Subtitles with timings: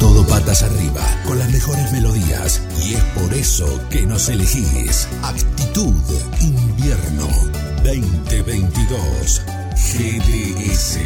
[0.00, 2.60] Todo patas arriba, con las mejores melodías.
[2.82, 5.08] Y es por eso que nos elegís.
[5.22, 5.94] Actitud
[6.40, 7.28] Invierno
[7.84, 9.42] 2022.
[9.74, 10.98] GDS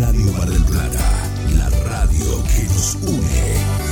[0.00, 1.10] Radio Mar del Plata.
[1.56, 3.91] La radio que nos une.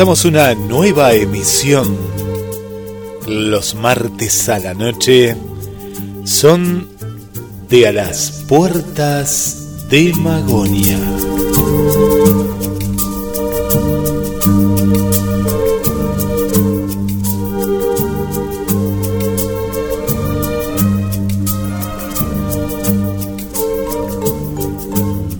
[0.00, 1.94] Una nueva emisión.
[3.28, 5.36] Los martes a la noche
[6.24, 6.88] son
[7.68, 10.98] de a las puertas de Magonia.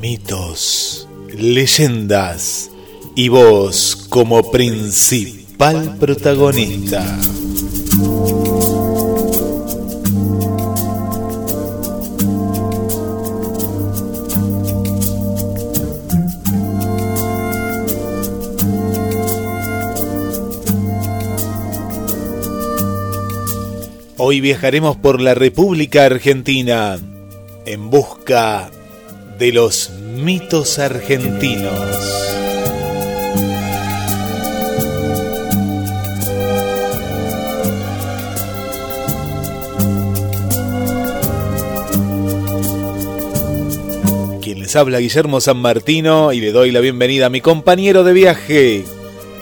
[0.02, 2.70] Mitos, leyendas
[3.16, 7.16] y vos como principal protagonista.
[24.18, 26.98] Hoy viajaremos por la República Argentina
[27.64, 28.70] en busca
[29.38, 32.29] de los mitos argentinos.
[44.76, 48.84] Habla Guillermo San Martino y le doy la bienvenida a mi compañero de viaje,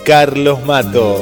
[0.04, 1.20] Carlos Matos.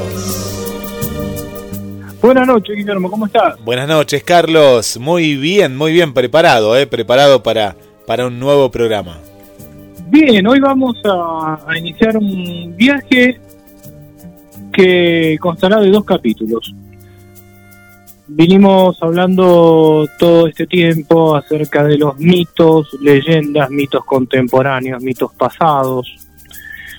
[2.22, 3.56] Buenas noches, Guillermo, ¿cómo estás?
[3.65, 4.99] Buenas noches, Carlos.
[4.99, 6.87] Muy bien, muy bien preparado, ¿eh?
[6.87, 9.19] preparado para, para un nuevo programa.
[10.09, 13.41] Bien, hoy vamos a, a iniciar un viaje
[14.72, 16.75] que constará de dos capítulos.
[18.28, 26.28] Vinimos hablando todo este tiempo acerca de los mitos, leyendas, mitos contemporáneos, mitos pasados,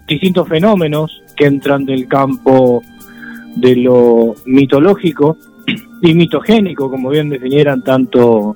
[0.08, 2.82] distintos fenómenos que entran del campo
[3.58, 5.38] de lo mitológico
[6.02, 8.56] y mitogénico, como bien definieran tanto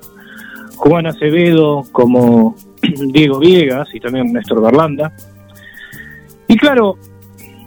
[0.76, 2.56] Juan Acevedo como
[3.12, 5.12] Diego Viegas y también Néstor Berlanda.
[6.48, 6.96] Y claro,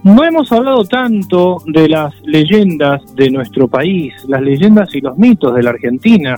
[0.06, 5.56] no hemos hablado tanto de las leyendas de nuestro país, las leyendas y los mitos
[5.56, 6.36] de la Argentina.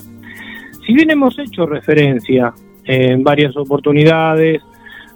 [0.85, 2.53] Si bien hemos hecho referencia
[2.85, 4.61] en varias oportunidades,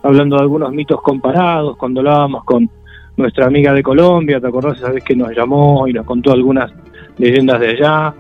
[0.04, 2.70] hablando de algunos mitos comparados, cuando hablábamos con
[3.16, 6.74] nuestra amiga de Colombia, ¿te acordás esa vez que nos llamó y nos contó algunas
[7.18, 8.14] leyendas de allá?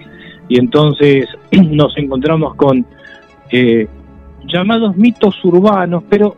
[0.47, 2.85] Y entonces nos encontramos con
[3.51, 3.85] eh,
[4.45, 6.37] llamados mitos urbanos, pero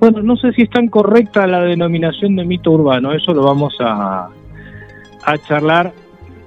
[0.00, 3.76] bueno, no sé si es tan correcta la denominación de mito urbano, eso lo vamos
[3.80, 4.30] a,
[5.24, 5.92] a charlar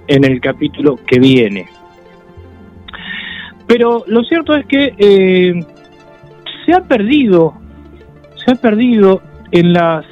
[0.07, 1.67] en el capítulo que viene.
[3.67, 5.65] Pero lo cierto es que eh,
[6.65, 7.53] se ha perdido,
[8.43, 9.21] se ha perdido
[9.51, 10.05] en las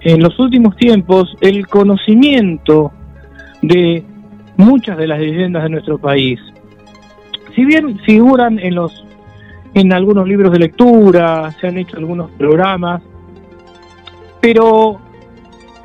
[0.00, 2.92] en los últimos tiempos el conocimiento
[3.62, 4.04] de
[4.56, 6.40] muchas de las leyendas de nuestro país.
[7.54, 9.04] Si bien figuran en los
[9.74, 13.02] en algunos libros de lectura, se han hecho algunos programas,
[14.40, 14.98] pero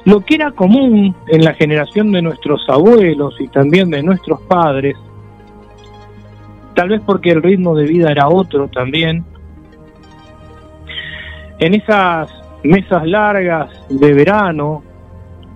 [0.05, 4.95] lo que era común en la generación de nuestros abuelos y también de nuestros padres,
[6.75, 9.23] tal vez porque el ritmo de vida era otro también,
[11.59, 12.29] en esas
[12.63, 14.83] mesas largas de verano,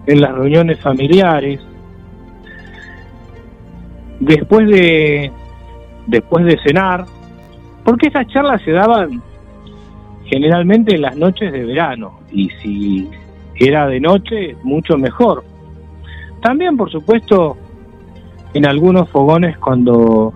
[0.08, 1.59] en las reuniones familiares,
[4.19, 5.31] después de
[6.07, 7.06] después de cenar,
[7.83, 9.22] porque esas charlas se daban
[10.25, 13.10] generalmente en las noches de verano y si
[13.56, 15.44] era de noche, mucho mejor.
[16.42, 17.57] También, por supuesto,
[18.54, 20.33] en algunos fogones cuando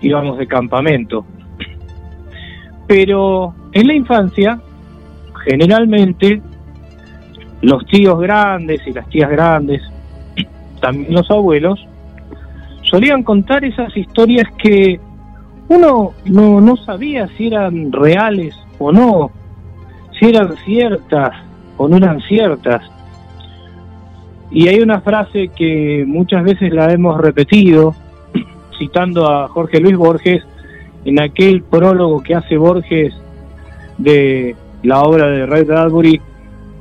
[0.00, 1.26] íbamos de campamento.
[2.86, 4.60] Pero en la infancia,
[5.44, 6.40] generalmente,
[7.60, 9.82] los tíos grandes y las tías grandes,
[10.80, 11.84] también los abuelos,
[12.82, 15.00] solían contar esas historias que
[15.68, 19.30] uno no, no sabía si eran reales o no,
[20.18, 21.32] si eran ciertas
[21.76, 22.82] o no eran ciertas.
[24.50, 27.94] Y hay una frase que muchas veces la hemos repetido
[28.78, 30.44] citando a Jorge Luis Borges,
[31.04, 33.14] en aquel prólogo que hace Borges
[33.96, 36.20] de la obra de Ray Bradbury,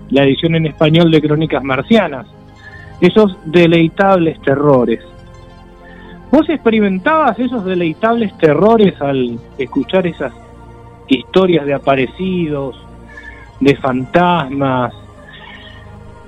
[0.09, 2.25] la edición en español de Crónicas Marcianas,
[3.01, 4.99] esos deleitables terrores.
[6.31, 10.33] ¿Vos experimentabas esos deleitables terrores al escuchar esas
[11.07, 12.75] historias de aparecidos,
[13.59, 14.93] de fantasmas,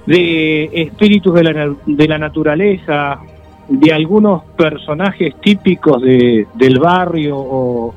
[0.06, 3.20] de espíritus de la, de la naturaleza,
[3.68, 7.94] de algunos personajes típicos de, del barrio o,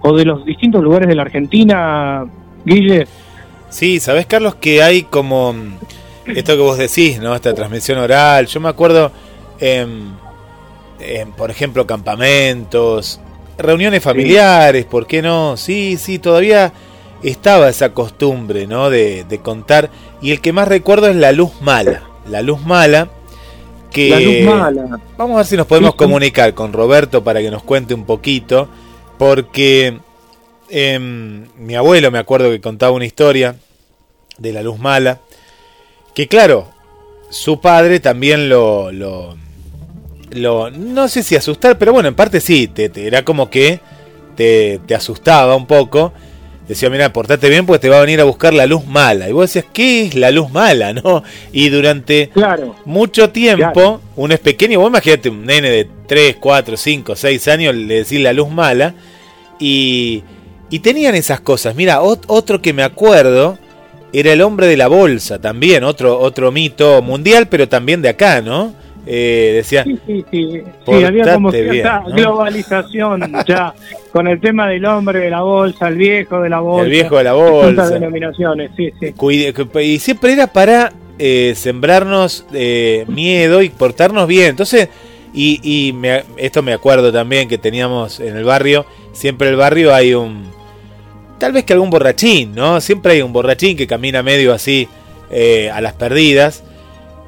[0.00, 2.24] o de los distintos lugares de la Argentina,
[2.64, 3.06] Guille?
[3.68, 5.54] Sí, sabes Carlos que hay como
[6.26, 7.34] esto que vos decís, ¿no?
[7.34, 8.46] Esta transmisión oral.
[8.46, 9.10] Yo me acuerdo,
[11.36, 13.20] por ejemplo, campamentos,
[13.56, 15.56] reuniones familiares, ¿por qué no?
[15.56, 16.72] Sí, sí, todavía
[17.22, 18.90] estaba esa costumbre, ¿no?
[18.90, 19.90] De, de, contar.
[20.22, 22.02] Y el que más recuerdo es la luz mala.
[22.28, 23.10] La luz mala.
[23.90, 25.00] Que la luz mala.
[25.16, 28.68] Vamos a ver si nos podemos comunicar con Roberto para que nos cuente un poquito.
[29.18, 29.98] Porque
[30.68, 33.56] eh, mi abuelo me acuerdo que contaba una historia
[34.38, 35.20] de la luz mala.
[36.14, 36.68] Que claro,
[37.30, 39.36] su padre también lo, lo,
[40.30, 43.80] lo no sé si asustar, pero bueno, en parte sí, te, te era como que
[44.36, 46.12] te, te, asustaba un poco.
[46.68, 49.28] Decía, mira, portate bien porque te va a venir a buscar la luz mala.
[49.28, 50.92] Y vos decías, ¿qué es la luz mala?
[51.02, 51.22] ¿no?
[51.50, 54.00] Y durante claro, mucho tiempo, claro.
[54.16, 58.20] uno es pequeño, vos imagínate un nene de 3, 4, 5, 6 años, le decís
[58.20, 58.94] la luz mala.
[59.58, 60.22] Y,
[60.70, 61.74] y tenían esas cosas.
[61.74, 63.58] Mira, otro que me acuerdo
[64.12, 68.40] era el hombre de la bolsa también, otro, otro mito mundial, pero también de acá,
[68.40, 68.74] ¿no?
[69.10, 69.84] Eh, decía.
[69.84, 70.62] Sí, sí, sí.
[70.86, 72.14] sí había como cierta ¿no?
[72.14, 73.72] globalización ya
[74.12, 76.84] con el tema del hombre de la bolsa, el viejo de la bolsa.
[76.84, 77.88] El viejo de la bolsa.
[77.88, 79.14] denominaciones, sí, sí.
[79.80, 84.50] Y siempre era para eh, sembrarnos eh, miedo y portarnos bien.
[84.50, 84.90] Entonces,
[85.32, 88.84] y, y me, esto me acuerdo también que teníamos en el barrio,
[89.14, 90.50] siempre en el barrio hay un
[91.38, 92.78] tal vez que algún borrachín, ¿no?
[92.82, 94.86] Siempre hay un borrachín que camina medio así
[95.30, 96.62] eh, a las perdidas.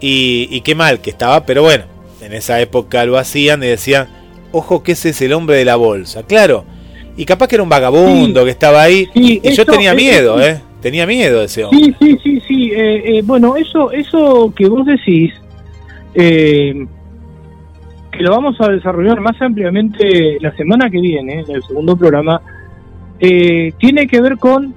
[0.01, 1.85] Y, y, qué mal que estaba, pero bueno,
[2.23, 4.09] en esa época lo hacían y decían,
[4.53, 6.23] ojo que ese es el hombre de la bolsa.
[6.23, 6.65] Claro,
[7.17, 8.45] y capaz que era un vagabundo Sí.
[8.47, 9.09] que estaba ahí.
[9.15, 10.61] Sí, y yo tenía miedo, ¿eh?
[10.81, 11.79] Tenía miedo de ese hombre.
[11.81, 12.71] Sí, sí, sí, sí.
[12.73, 15.35] eh, eh, bueno, eso, eso que vos decís,
[16.15, 16.87] eh,
[18.11, 22.41] que lo vamos a desarrollar más ampliamente la semana que viene, en el segundo programa,
[23.21, 24.75] eh, tiene que ver con...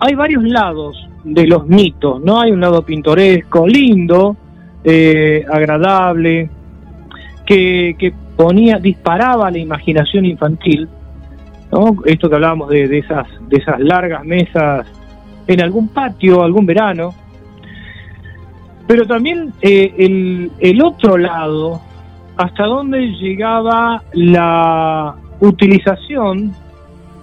[0.00, 2.40] Hay varios lados de los mitos, ¿no?
[2.40, 4.36] Hay un lado pintoresco, lindo,
[4.84, 6.50] eh, agradable,
[7.46, 10.88] que, que ponía, disparaba la imaginación infantil,
[11.72, 11.96] ¿no?
[12.04, 14.86] Esto que hablábamos de, de esas, de esas largas mesas
[15.46, 17.14] en algún patio, algún verano.
[18.86, 21.80] Pero también eh, el, el otro lado,
[22.36, 26.52] hasta dónde llegaba la utilización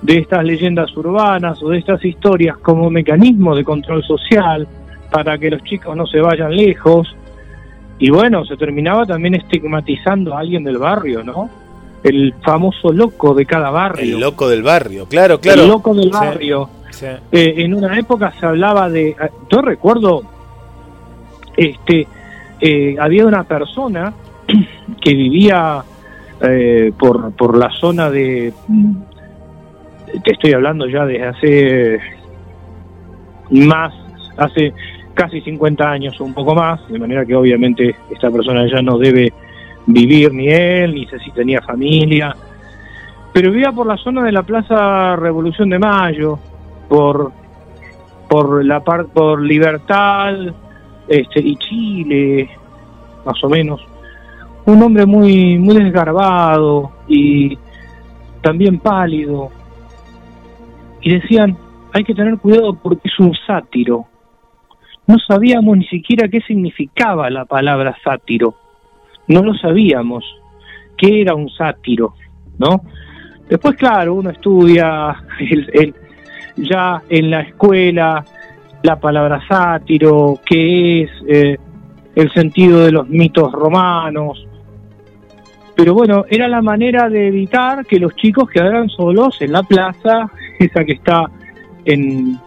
[0.01, 4.68] de estas leyendas urbanas o de estas historias como mecanismo de control social
[5.12, 7.15] para que los chicos no se vayan lejos.
[8.00, 11.50] Y bueno, se terminaba también estigmatizando a alguien del barrio, ¿no?
[12.03, 14.15] El famoso loco de cada barrio.
[14.15, 15.62] El loco del barrio, claro, claro.
[15.62, 16.68] El loco del barrio.
[16.89, 17.06] Sí.
[17.31, 20.24] Eh, en una época se hablaba de, ah, yo recuerdo,
[21.56, 22.07] este,
[22.59, 24.13] eh, había una persona
[25.01, 25.83] que vivía
[26.42, 28.51] eh, por, por la zona de,
[30.24, 32.00] te estoy hablando ya desde hace
[33.51, 33.94] más,
[34.38, 34.74] hace
[35.13, 38.98] casi 50 años o un poco más, de manera que obviamente esta persona ya no
[38.98, 39.34] debe
[39.86, 42.36] vivir ni él, ni sé si tenía familia,
[43.34, 46.39] pero vivía por la zona de la Plaza Revolución de Mayo,
[46.89, 47.32] por
[48.27, 50.34] por la par, por Libertad
[51.08, 52.50] este y Chile
[53.25, 53.82] más o menos.
[54.65, 57.58] Un hombre muy muy desgarbado y
[58.41, 59.51] también pálido
[61.01, 61.58] y decían
[61.93, 64.05] hay que tener cuidado porque es un sátiro
[65.08, 68.53] no sabíamos ni siquiera qué significaba la palabra sátiro.
[69.27, 70.24] No lo sabíamos
[70.98, 72.13] qué era un sátiro
[72.58, 72.81] no
[73.50, 75.96] después claro uno estudia el, el
[76.58, 78.24] ya en la escuela
[78.84, 81.58] la palabra sátiro, qué es eh,
[82.15, 84.48] el sentido de los mitos romanos.
[85.75, 90.29] Pero bueno, era la manera de evitar que los chicos quedaran solos en la plaza,
[90.65, 91.25] esa que está
[91.86, 92.38] en,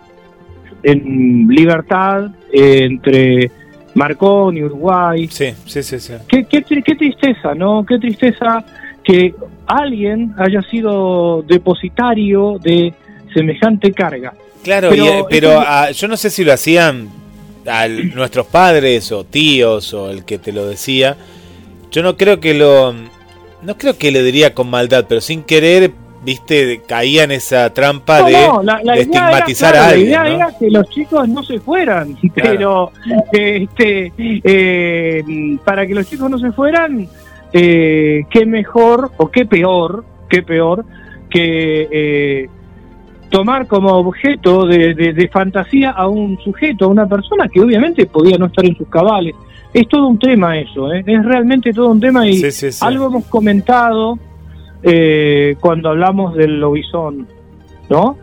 [0.82, 3.50] en Libertad, eh, entre
[3.94, 5.28] Marcón y Uruguay.
[5.30, 6.14] Sí, sí, sí, sí.
[6.28, 7.84] Qué, qué, tri- qué tristeza, ¿no?
[7.86, 8.64] Qué tristeza
[9.02, 9.34] que
[9.66, 12.92] alguien haya sido depositario de
[13.32, 14.32] semejante carga.
[14.62, 17.08] Claro, Pero y, eh, pero ah, yo no sé si lo hacían
[17.66, 21.16] al- nuestros padres o tíos o el que te lo decía.
[21.90, 22.94] Yo no creo que lo
[23.62, 25.92] no creo que le diría con maldad, pero sin querer,
[26.24, 28.34] viste, caía en esa trampa de,
[29.00, 30.12] estigmatizar a alguien.
[30.12, 32.90] La idea era que los chicos no se fueran, pero
[33.32, 37.06] este, eh, para que los chicos no se fueran,
[37.52, 40.84] eh, qué mejor o qué peor, qué peor
[41.30, 42.48] que eh,
[43.30, 48.46] tomar como objeto de, fantasía a un sujeto, a una persona que obviamente podía no
[48.46, 49.34] estar en sus cabales.
[49.72, 51.02] Es todo un tema eso, ¿eh?
[51.04, 52.40] es realmente todo un tema y
[52.80, 54.18] algo hemos comentado
[54.84, 57.26] eh, cuando hablamos del lobizón,
[57.88, 58.18] ¿no?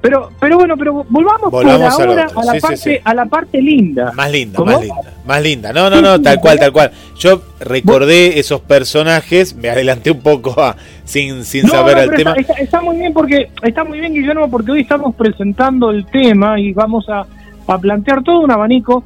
[0.00, 1.88] Pero, pero bueno, pero volvamos, por ahora
[2.34, 4.10] a la, parte, a la parte linda.
[4.12, 5.72] Más linda, más linda, más linda.
[5.72, 6.90] No, no, no, tal cual, tal cual.
[7.16, 12.34] Yo recordé esos personajes, me adelanté un poco a, sin, sin saber el tema.
[12.58, 16.72] Está, muy bien porque está muy bien Guillermo porque hoy estamos presentando el tema y
[16.72, 17.24] vamos a,
[17.68, 19.04] a plantear todo un abanico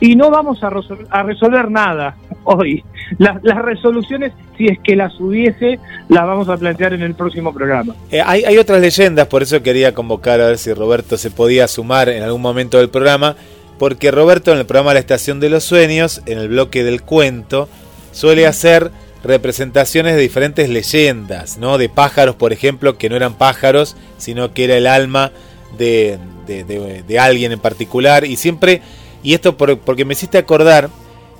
[0.00, 0.70] y no vamos a,
[1.10, 2.84] a resolver nada hoy.
[3.18, 5.78] Las, resoluciones, si es que las hubiese,
[6.08, 7.94] las vamos a plantear en el próximo programa.
[8.10, 11.68] Eh, hay, hay otras leyendas, por eso quería convocar a ver si Roberto se podía
[11.68, 13.34] sumar en algún momento del programa,
[13.78, 17.68] porque Roberto en el programa La Estación de los Sueños, en el bloque del cuento,
[18.12, 18.90] suele hacer
[19.24, 21.78] representaciones de diferentes leyendas, ¿no?
[21.78, 25.32] De pájaros, por ejemplo, que no eran pájaros, sino que era el alma
[25.76, 26.64] de, de,
[27.06, 28.82] de alguien en particular, y siempre
[29.22, 30.90] y esto porque me hiciste acordar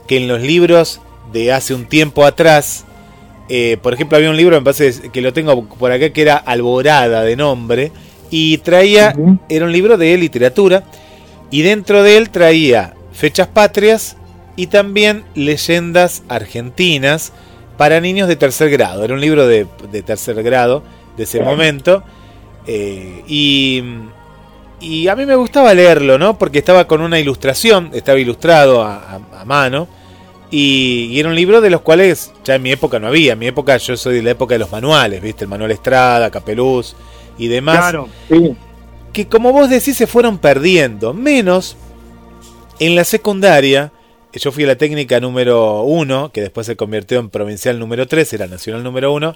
[0.07, 1.01] que en los libros
[1.33, 2.85] de hace un tiempo atrás,
[3.49, 6.37] eh, por ejemplo, había un libro, me parece que lo tengo por acá, que era
[6.37, 7.93] Alborada de nombre,
[8.31, 9.15] y traía,
[9.49, 10.85] era un libro de literatura,
[11.51, 14.17] y dentro de él traía fechas patrias
[14.57, 17.33] y también leyendas argentinas
[17.77, 19.05] para niños de tercer grado.
[19.05, 19.67] Era un libro de,
[20.05, 20.83] tercer grado
[21.17, 22.03] de ese momento.
[22.67, 23.83] Eh, y
[24.81, 26.39] y a mí me gustaba leerlo, ¿no?
[26.39, 29.89] Porque estaba con una ilustración, estaba ilustrado a, mano.
[30.51, 33.33] Y, era un libro de los cuales ya en mi época no había.
[33.33, 35.45] En mi época yo soy de la época de los manuales, ¿viste?
[35.45, 36.95] El manual Estrada, Capeluz
[37.39, 37.79] y demás.
[37.79, 38.57] Claro, sí.
[39.13, 41.13] Que como vos decís se fueron perdiendo.
[41.13, 41.77] Menos
[42.79, 43.93] en la secundaria.
[44.33, 48.35] Yo fui a la técnica número 1, que después se convirtió en provincial número 3,
[48.35, 49.35] era nacional número 1,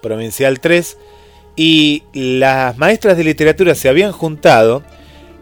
[0.00, 0.98] provincial 3
[1.56, 4.82] y las maestras de literatura se habían juntado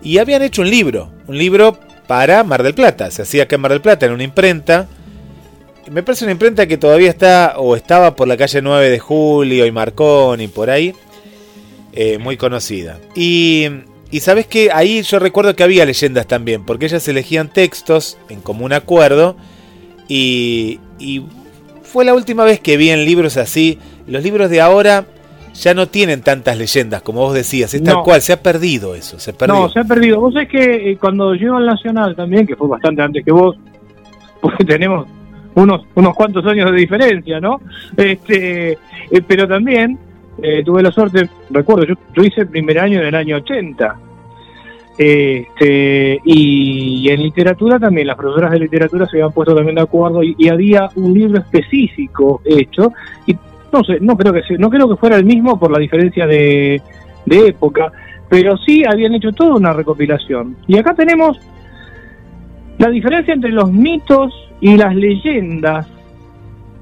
[0.02, 3.11] y habían hecho un libro, un libro para Mar del Plata.
[3.11, 4.88] Se hacía acá en Mar del Plata en una imprenta.
[5.90, 9.66] Me parece una imprenta que todavía está o estaba por la calle 9 de Julio
[9.66, 10.95] y Marconi, por ahí.
[11.95, 12.99] Eh, muy conocida.
[13.14, 13.69] Y,
[14.11, 18.40] y sabes que ahí yo recuerdo que había leyendas también, porque ellas elegían textos en
[18.40, 19.37] común acuerdo.
[20.09, 21.23] Y, y
[21.83, 23.78] fue la última vez que vi en libros así.
[24.07, 25.07] Los libros de ahora
[25.55, 29.19] ya no tienen tantas leyendas, como vos decías, es tal cual, se ha perdido eso,
[29.19, 29.55] se perdió.
[29.55, 30.21] No, se ha perdido.
[30.21, 33.57] Vos sabés que eh, cuando llegó al Nacional también, que fue bastante antes que vos,
[34.41, 35.07] porque tenemos
[35.55, 37.61] unos unos cuantos años de diferencia, ¿no?
[37.97, 38.79] Este, eh,
[39.27, 39.99] pero también
[40.43, 43.97] eh, tuve la suerte, recuerdo, yo, yo, hice el primer año en el año 80.
[44.99, 50.23] Este, y, en literatura también, las profesoras de literatura se habían puesto también de acuerdo
[50.23, 52.93] y, y había un libro específico hecho
[53.27, 53.37] y
[53.73, 56.81] no sé, no creo que no creo que fuera el mismo por la diferencia de,
[57.26, 57.91] época,
[58.29, 60.57] pero sí habían hecho toda una recopilación.
[60.67, 61.38] Y acá tenemos
[62.79, 65.88] la diferencia entre los mitos y las leyendas.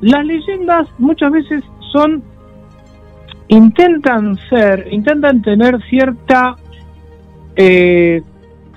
[0.00, 2.22] Las leyendas muchas veces son
[3.48, 6.56] intentan ser, intentan tener cierta
[7.56, 8.22] eh,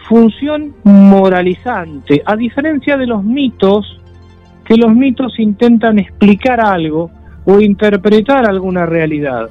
[0.08, 4.00] función moralizante, a diferencia de los mitos,
[4.66, 7.12] que los mitos intentan explicar algo
[7.46, 9.50] o interpretar alguna realidad.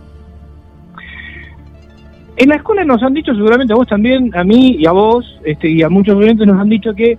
[2.36, 5.38] En la escuela nos han dicho, seguramente a vos también, a mí y a vos,
[5.44, 7.18] este, y a muchos oyentes nos han dicho que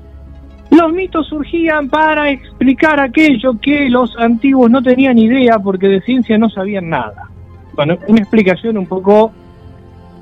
[0.71, 6.37] los mitos surgían para explicar aquello que los antiguos no tenían idea porque de ciencia
[6.37, 7.29] no sabían nada.
[7.75, 9.31] Bueno, una explicación un poco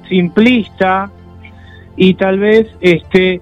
[0.10, 1.10] simplista
[1.96, 3.42] y tal vez este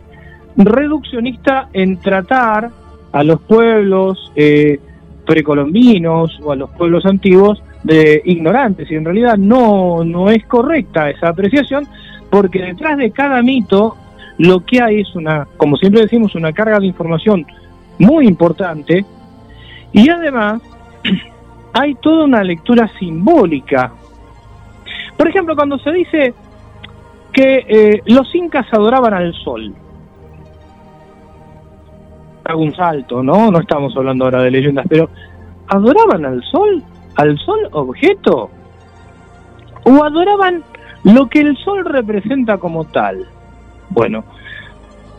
[0.55, 2.69] reduccionista en tratar
[3.11, 4.79] a los pueblos eh,
[5.29, 8.89] precolombinos o a los pueblos antiguos de ignorantes.
[8.89, 11.87] Y en realidad no, no es correcta esa apreciación
[12.31, 13.95] porque detrás de cada mito
[14.39, 17.45] lo que hay es una, como siempre decimos, una carga de información
[17.99, 19.05] muy importante.
[19.91, 20.63] Y además
[21.73, 23.93] hay toda una lectura simbólica.
[25.15, 26.33] Por ejemplo, cuando se dice
[27.31, 29.75] que eh, los incas adoraban al sol,
[32.49, 33.51] hago un salto, ¿no?
[33.51, 35.09] No estamos hablando ahora de leyendas, pero
[35.67, 36.83] ¿adoraban al sol?
[37.15, 38.49] ¿Al sol objeto?
[39.83, 40.63] ¿O adoraban
[41.03, 43.27] lo que el sol representa como tal?
[43.89, 44.23] Bueno,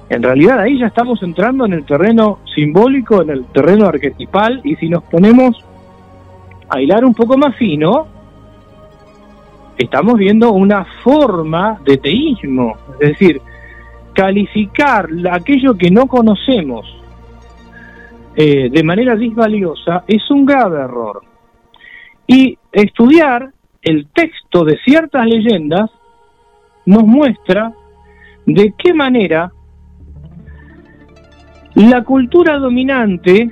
[0.09, 4.75] en realidad ahí ya estamos entrando en el terreno simbólico, en el terreno arquetipal, y
[4.77, 5.57] si nos ponemos
[6.69, 8.07] a hilar un poco más fino,
[9.79, 13.41] estamos viendo una forma de teísmo, es decir,
[14.15, 17.00] calificar aquello que no conocemos
[18.37, 21.23] eh, de manera disvaliosa es un grave error.
[22.27, 23.51] Y estudiar
[23.83, 25.91] el texto de ciertas leyendas
[26.87, 27.73] nos muestra
[28.47, 29.53] de qué manera
[31.75, 33.51] la cultura dominante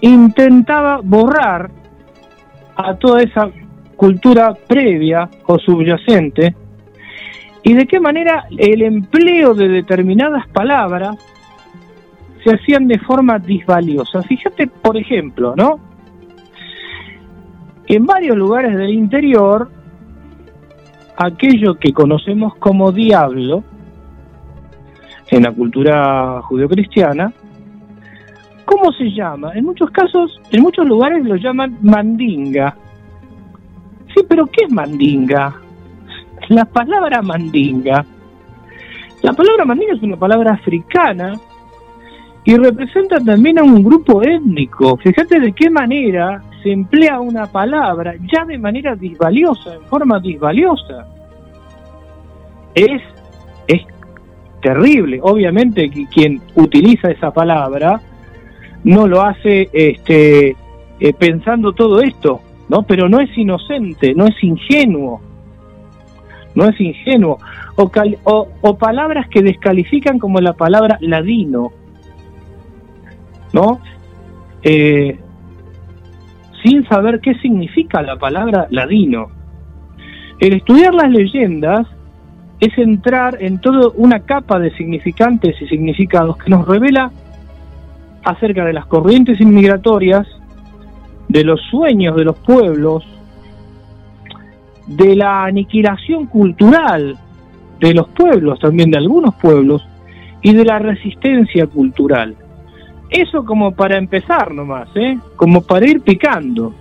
[0.00, 1.70] intentaba borrar
[2.76, 3.50] a toda esa
[3.96, 6.54] cultura previa o subyacente
[7.62, 11.16] y de qué manera el empleo de determinadas palabras
[12.44, 14.22] se hacían de forma disvaliosa.
[14.22, 15.80] Fíjate, por ejemplo, ¿no?
[17.86, 19.70] En varios lugares del interior,
[21.16, 23.64] aquello que conocemos como diablo,
[25.30, 27.32] en la cultura judeocristiana,
[28.64, 29.52] ¿cómo se llama?
[29.54, 32.76] En muchos casos, en muchos lugares lo llaman mandinga.
[34.14, 35.54] Sí, pero ¿qué es mandinga?
[36.48, 38.04] La palabra mandinga.
[39.22, 41.34] La palabra mandinga es una palabra africana
[42.44, 44.96] y representa también a un grupo étnico.
[44.98, 51.06] Fíjate de qué manera se emplea una palabra ya de manera disvaliosa, en forma disvaliosa.
[52.74, 53.00] Es,
[53.66, 53.82] es
[54.60, 55.20] terrible.
[55.22, 58.00] Obviamente que quien utiliza esa palabra
[58.82, 60.54] no lo hace este,
[61.00, 62.82] eh, pensando todo esto, ¿no?
[62.82, 65.22] Pero no es inocente, no es ingenuo,
[66.54, 67.38] no es ingenuo.
[67.76, 67.90] O,
[68.24, 71.72] o, o palabras que descalifican como la palabra ladino,
[73.54, 73.80] ¿no?
[74.62, 75.18] Eh,
[76.62, 79.28] sin saber qué significa la palabra ladino.
[80.40, 81.86] El estudiar las leyendas
[82.60, 87.10] es entrar en toda una capa de significantes y significados que nos revela
[88.24, 90.26] acerca de las corrientes inmigratorias,
[91.28, 93.04] de los sueños de los pueblos,
[94.86, 97.18] de la aniquilación cultural
[97.80, 99.86] de los pueblos, también de algunos pueblos,
[100.42, 102.36] y de la resistencia cultural.
[103.14, 105.16] Eso como para empezar nomás, ¿eh?
[105.36, 106.74] como para ir picando.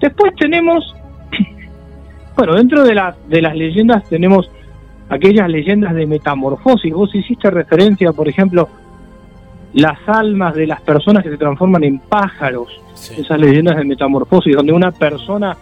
[0.00, 0.96] Después tenemos,
[2.36, 4.50] bueno, dentro de, la, de las leyendas tenemos
[5.10, 6.94] aquellas leyendas de metamorfosis.
[6.94, 8.70] Vos hiciste referencia, por ejemplo,
[9.74, 14.72] las almas de las personas que se transforman en pájaros, esas leyendas de metamorfosis, donde
[14.72, 15.54] una persona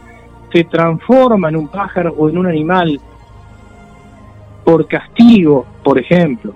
[0.53, 3.01] se transforma en un pájaro o en un animal
[4.65, 6.55] por castigo, por ejemplo.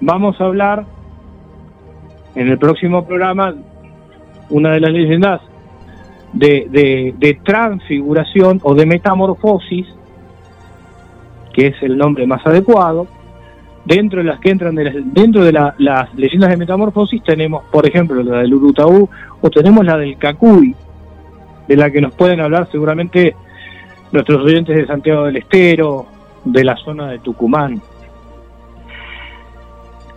[0.00, 0.86] Vamos a hablar
[2.36, 3.54] en el próximo programa
[4.50, 5.40] una de las leyendas
[6.32, 9.86] de, transfiguración o de metamorfosis,
[11.52, 13.08] que es el nombre más adecuado.
[13.84, 18.22] Dentro de las que entran de dentro de las leyendas de metamorfosis tenemos, por ejemplo,
[18.22, 19.08] la del Urutaú
[19.40, 20.74] o tenemos la del Cacuy,
[21.68, 23.34] de la que nos pueden hablar seguramente
[24.10, 26.06] nuestros oyentes de Santiago del Estero,
[26.44, 27.80] de la zona de Tucumán.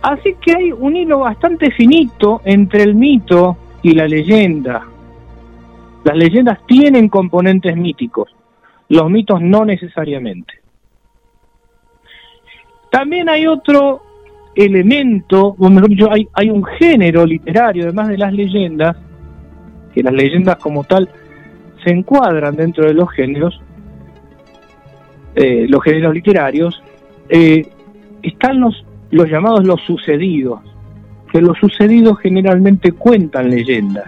[0.02, 4.86] Así que hay un hilo bastante finito entre el mito y la leyenda.
[6.04, 8.34] Las leyendas tienen componentes míticos,
[8.88, 10.54] los mitos no necesariamente.
[12.90, 14.02] También hay otro
[14.54, 18.96] elemento, o mejor dicho, hay, un género literario, además de las leyendas,
[19.94, 21.08] que las leyendas como tal
[21.84, 23.60] se encuadran dentro de los géneros,
[25.34, 26.82] eh, los géneros literarios,
[27.28, 27.66] eh,
[28.22, 30.60] están los los llamados los sucedidos,
[31.32, 34.06] que los sucedidos generalmente cuentan leyendas.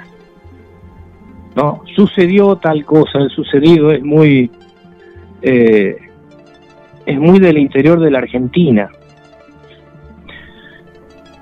[1.56, 1.82] ¿no?
[1.94, 4.50] Sucedió tal cosa, el sucedido es muy,
[5.42, 5.96] eh,
[7.04, 8.90] es muy del interior de la Argentina.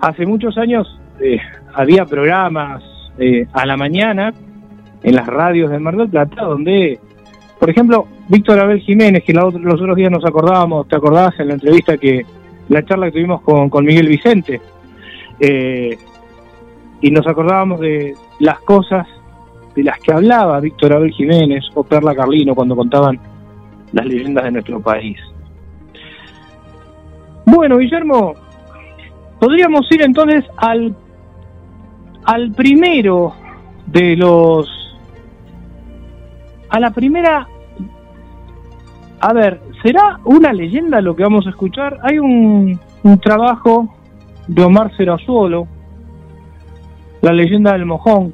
[0.00, 1.38] Hace muchos años eh,
[1.74, 2.82] había programas
[3.18, 4.32] eh, a la mañana
[5.02, 6.98] en las radios de Mar del Plata donde,
[7.58, 11.54] por ejemplo, Víctor Abel Jiménez, que los otros días nos acordábamos, te acordabas en la
[11.54, 12.24] entrevista que
[12.70, 14.60] la charla que tuvimos con, Miguel Vicente.
[15.38, 15.98] Eh,
[17.02, 19.06] y nos acordábamos de las cosas
[19.74, 23.18] de las que hablaba Víctor Abel Jiménez o Perla Carlino cuando contaban
[23.92, 25.18] las leyendas de nuestro país.
[27.44, 28.34] Bueno, Guillermo,
[29.40, 30.94] podríamos ir entonces al,
[32.24, 33.34] al primero
[33.86, 34.68] de los...
[36.68, 37.48] a la primera
[39.20, 41.98] a ver, ¿será una leyenda lo que vamos a escuchar?
[42.02, 42.80] Hay un,
[43.22, 43.94] trabajo
[44.46, 45.68] de Omar Serazuolo,
[47.20, 48.32] la leyenda del mojón,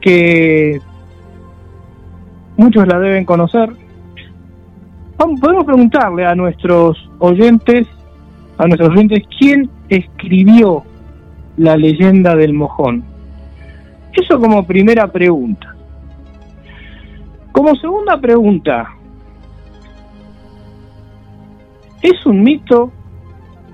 [0.00, 0.80] que
[2.56, 3.70] muchos la deben conocer.
[5.16, 7.86] podemos preguntarle a nuestros oyentes,
[8.58, 10.82] a nuestros oyentes, quién escribió
[11.56, 13.04] la leyenda del mojón.
[14.12, 15.74] Eso como primera pregunta.
[17.52, 18.95] Como segunda pregunta,
[22.02, 22.92] ¿es un mito?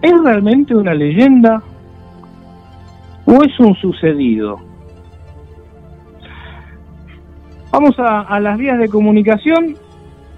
[0.00, 1.62] ¿Es realmente una leyenda?
[3.24, 4.60] ¿O es un sucedido?
[7.72, 9.76] Vamos a, las vías de comunicación,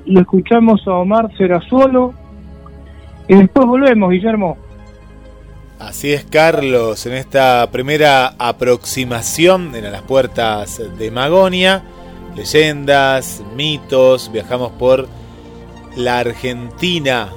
[0.07, 2.15] lo escuchamos a Omar Serazuolo
[3.27, 4.57] y después volvemos, Guillermo.
[5.81, 11.83] Así es, Carlos, en esta primera aproximación en las puertas de Magonia,
[12.37, 15.09] leyendas, mitos, viajamos por
[15.97, 17.31] la Argentina,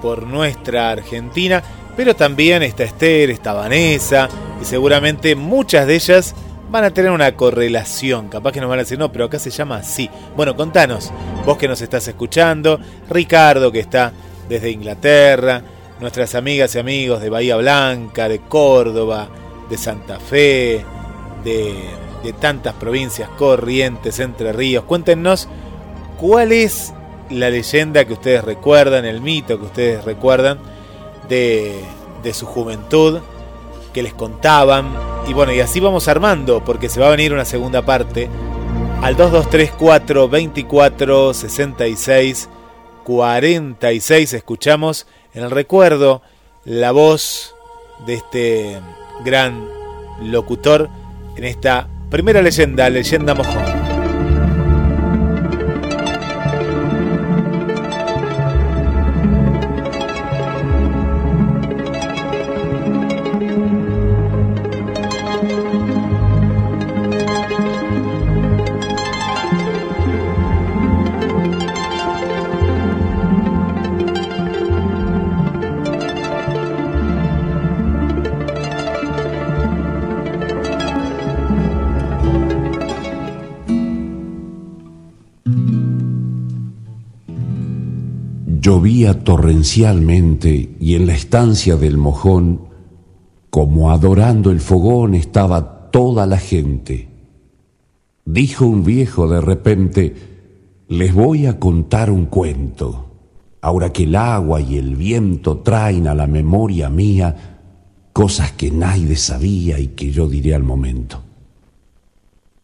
[0.00, 1.62] por nuestra Argentina,
[1.96, 4.28] pero también está Esther, está Vanessa,
[4.60, 6.34] y seguramente muchas de ellas
[6.70, 8.28] van a tener una correlación.
[8.28, 10.08] Capaz que nos van a decir, no, pero acá se llama así.
[10.36, 11.12] Bueno, contanos,
[11.44, 14.12] vos que nos estás escuchando, Ricardo que está
[14.48, 15.62] desde Inglaterra,
[16.00, 19.28] nuestras amigas y amigos de Bahía Blanca, de Córdoba,
[19.68, 20.84] de Santa Fe,
[21.44, 21.74] de,
[22.22, 24.84] de tantas provincias, Corrientes, Entre Ríos.
[24.84, 25.48] Cuéntenos
[26.18, 26.92] cuál es
[27.30, 30.58] la leyenda que ustedes recuerdan, el mito que ustedes recuerdan
[31.28, 31.80] de,
[32.22, 33.20] de su juventud,
[33.92, 34.92] que les contaban.
[35.28, 38.28] Y bueno, y así vamos armando, porque se va a venir una segunda parte.
[39.02, 42.48] Al 2234 24 66
[43.04, 46.22] 46 escuchamos en el recuerdo
[46.64, 47.54] la voz
[48.06, 48.78] de este
[49.24, 49.66] gran
[50.22, 50.90] locutor
[51.36, 53.79] en esta primera leyenda, leyenda mojón.
[88.70, 92.68] Llovía torrencialmente y en la estancia del mojón,
[93.50, 97.08] como adorando el fogón, estaba toda la gente.
[98.24, 100.14] Dijo un viejo de repente,
[100.86, 103.06] les voy a contar un cuento,
[103.60, 107.58] ahora que el agua y el viento traen a la memoria mía
[108.12, 111.24] cosas que nadie sabía y que yo diré al momento.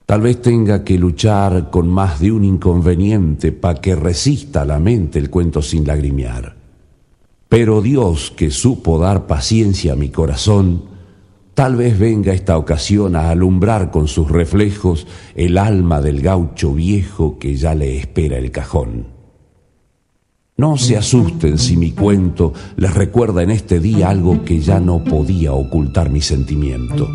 [0.06, 5.18] Tal vez tenga que luchar con más de un inconveniente para que resista la mente
[5.18, 6.54] el cuento sin lagrimear.
[7.48, 10.84] Pero Dios, que supo dar paciencia a mi corazón,
[11.54, 17.40] tal vez venga esta ocasión a alumbrar con sus reflejos el alma del gaucho viejo
[17.40, 19.08] que ya le espera el cajón.
[20.56, 25.02] No se asusten si mi cuento les recuerda en este día algo que ya no
[25.02, 27.08] podía ocultar mi sentimiento.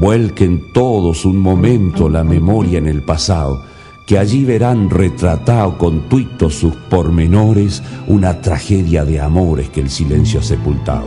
[0.00, 3.62] Vuelquen todos un momento la memoria en el pasado,
[4.06, 10.40] que allí verán retratado con tuitos sus pormenores una tragedia de amores que el silencio
[10.40, 11.04] ha sepultado.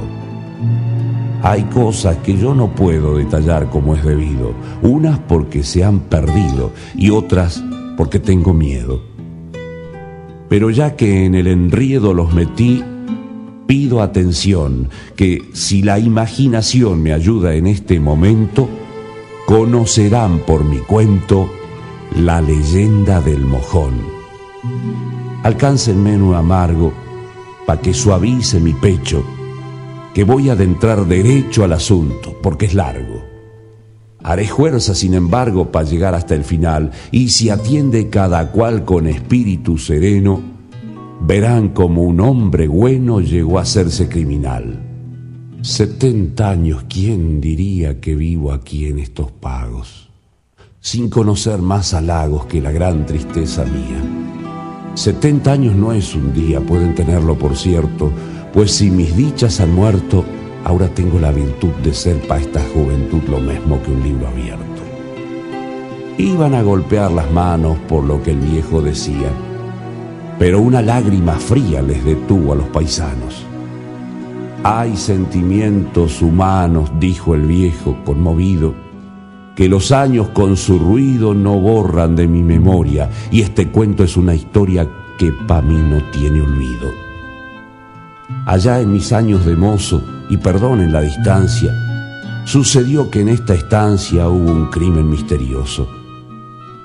[1.41, 4.53] Hay cosas que yo no puedo detallar como es debido,
[4.83, 7.63] unas porque se han perdido y otras
[7.97, 9.01] porque tengo miedo.
[10.49, 12.83] Pero ya que en el enriedo los metí,
[13.65, 18.69] pido atención, que si la imaginación me ayuda en este momento,
[19.45, 21.49] conocerán por mi cuento
[22.15, 23.93] la leyenda del mojón.
[25.43, 26.93] Alcáncenme un amargo
[27.65, 29.23] pa' que suavice mi pecho,
[30.13, 33.25] que voy a adentrar derecho al asunto, porque es largo.
[34.23, 39.07] Haré fuerza, sin embargo, para llegar hasta el final, y si atiende cada cual con
[39.07, 40.41] espíritu sereno,
[41.21, 44.92] verán como un hombre bueno llegó a hacerse criminal.
[45.63, 50.09] Setenta años, ¿quién diría que vivo aquí en estos pagos?
[50.81, 54.03] Sin conocer más halagos que la gran tristeza mía.
[54.93, 58.11] Setenta años no es un día, pueden tenerlo por cierto,
[58.51, 60.25] pues si mis dichas han muerto,
[60.65, 64.81] ahora tengo la virtud de ser para esta juventud lo mismo que un libro abierto.
[66.17, 69.31] Iban a golpear las manos por lo que el viejo decía,
[70.37, 73.45] pero una lágrima fría les detuvo a los paisanos.
[74.65, 78.73] Hay sentimientos humanos, dijo el viejo conmovido,
[79.57, 84.15] que los años con su ruido no borran de mi memoria, y este cuento es
[84.15, 86.89] una historia que pa' mí no tiene olvido.
[88.45, 91.73] Allá en mis años de mozo, y perdonen la distancia,
[92.45, 96.02] sucedió que en esta estancia hubo un crimen misterioso.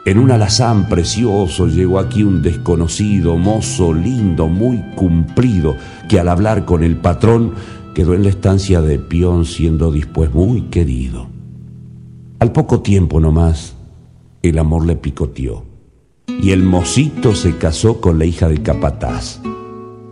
[0.09, 5.77] En un alazán precioso llegó aquí un desconocido, mozo lindo, muy cumplido,
[6.09, 7.53] que al hablar con el patrón
[7.95, 11.27] quedó en la estancia de peón siendo después muy querido.
[12.39, 13.77] Al poco tiempo nomás,
[14.41, 15.67] el amor le picoteó
[16.41, 19.43] y el mocito se casó con la hija del capataz.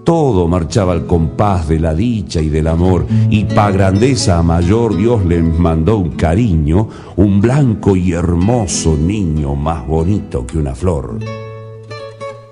[0.07, 5.27] Todo marchaba al compás de la dicha y del amor, y pa' grandeza mayor Dios
[5.27, 11.19] les mandó un cariño, un blanco y hermoso niño más bonito que una flor.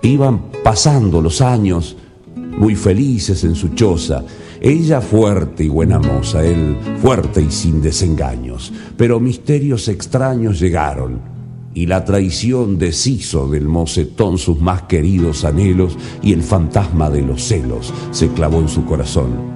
[0.02, 1.96] Iban pasando los años,
[2.34, 4.24] muy felices en su choza,
[4.60, 11.33] ella fuerte y buena moza, él fuerte y sin desengaños, pero misterios extraños llegaron
[11.74, 17.42] y la traición deshizo del mocetón sus más queridos anhelos y el fantasma de los
[17.42, 19.54] celos se clavó en su corazón.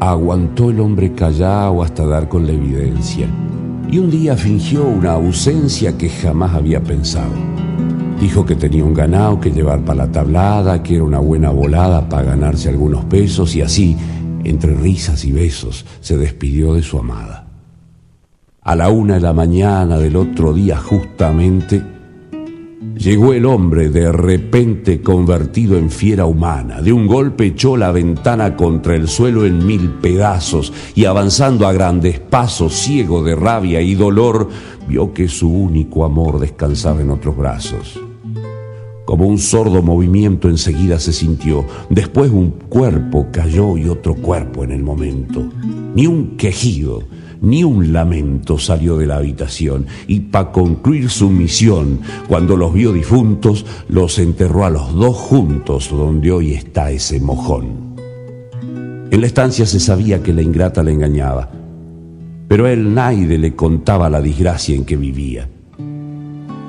[0.00, 3.28] Aguantó el hombre callado hasta dar con la evidencia
[3.90, 7.32] y un día fingió una ausencia que jamás había pensado.
[8.20, 12.08] Dijo que tenía un ganado que llevar para la tablada, que era una buena volada
[12.08, 13.96] para ganarse algunos pesos y así,
[14.44, 17.45] entre risas y besos, se despidió de su amada
[18.66, 21.80] a la una de la mañana del otro día justamente,
[22.96, 26.82] llegó el hombre de repente convertido en fiera humana.
[26.82, 31.72] De un golpe echó la ventana contra el suelo en mil pedazos y avanzando a
[31.72, 34.48] grandes pasos, ciego de rabia y dolor,
[34.88, 38.00] vio que su único amor descansaba en otros brazos.
[39.04, 41.64] Como un sordo movimiento enseguida se sintió.
[41.88, 45.44] Después un cuerpo cayó y otro cuerpo en el momento.
[45.94, 47.04] Ni un quejido,
[47.40, 52.92] ni un lamento salió de la habitación y para concluir su misión, cuando los vio
[52.92, 57.96] difuntos, los enterró a los dos juntos donde hoy está ese mojón.
[59.10, 61.50] En la estancia se sabía que la ingrata le engañaba,
[62.48, 65.48] pero a él nadie le contaba la desgracia en que vivía.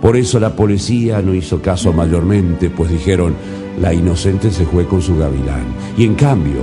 [0.01, 3.33] Por eso la policía no hizo caso mayormente, pues dijeron,
[3.81, 5.65] la inocente se fue con su gavilán.
[5.97, 6.59] Y en cambio,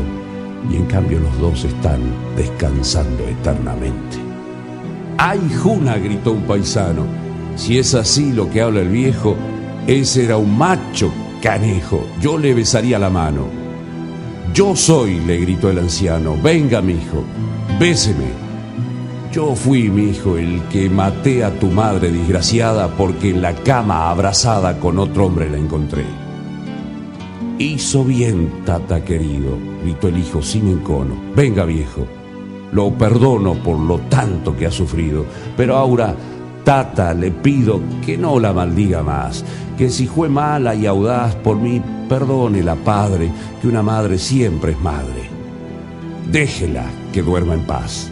[0.70, 2.00] y en cambio los dos están
[2.36, 4.16] descansando eternamente.
[5.18, 5.96] ¡Ay, Juna!
[5.96, 7.06] gritó un paisano.
[7.56, 9.36] Si es así lo que habla el viejo,
[9.86, 12.06] ese era un macho canejo.
[12.20, 13.46] Yo le besaría la mano.
[14.52, 16.36] Yo soy, le gritó el anciano.
[16.42, 17.24] Venga, mi hijo,
[17.78, 18.44] béseme.
[19.32, 24.10] Yo fui, mi hijo, el que maté a tu madre desgraciada porque en la cama
[24.10, 26.23] abrazada con otro hombre la encontré.
[27.58, 31.14] Hizo bien, tata querido, gritó el hijo sin encono.
[31.36, 32.04] Venga, viejo,
[32.72, 35.24] lo perdono por lo tanto que ha sufrido,
[35.56, 36.16] pero ahora,
[36.64, 39.44] tata, le pido que no la maldiga más,
[39.78, 43.30] que si fue mala y audaz por mí, perdone la padre,
[43.62, 45.30] que una madre siempre es madre.
[46.32, 48.10] Déjela que duerma en paz.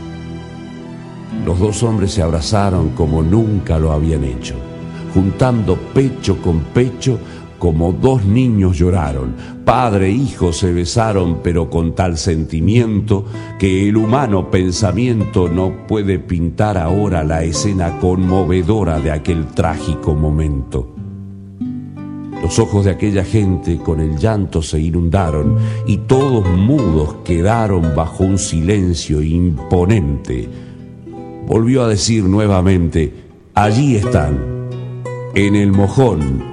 [1.45, 4.55] Los dos hombres se abrazaron como nunca lo habían hecho,
[5.13, 7.19] juntando pecho con pecho
[7.62, 13.25] como dos niños lloraron, padre e hijo se besaron, pero con tal sentimiento
[13.57, 20.92] que el humano pensamiento no puede pintar ahora la escena conmovedora de aquel trágico momento.
[22.42, 28.25] Los ojos de aquella gente con el llanto se inundaron y todos mudos quedaron bajo
[28.25, 30.48] un silencio imponente.
[31.46, 33.14] Volvió a decir nuevamente,
[33.55, 34.68] allí están,
[35.37, 36.52] en el mojón,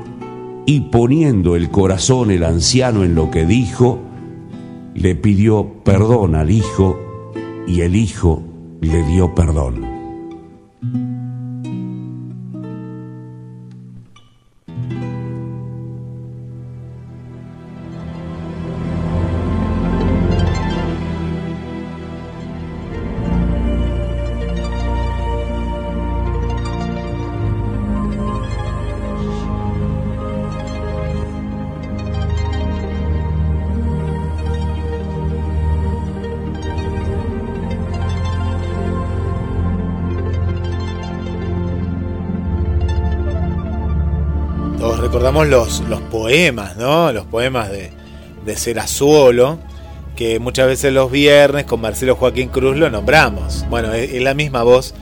[0.70, 3.98] y poniendo el corazón el anciano en lo que dijo,
[4.94, 6.96] le pidió perdón al hijo
[7.66, 8.44] y el hijo
[8.80, 9.89] le dio perdón.
[45.50, 47.12] Los, los poemas, ¿no?
[47.12, 47.92] Los poemas de,
[48.46, 49.60] de Serazuolo,
[50.16, 53.66] que muchas veces los viernes con Marcelo Joaquín Cruz lo nombramos.
[53.70, 54.94] Bueno, es, la misma voz,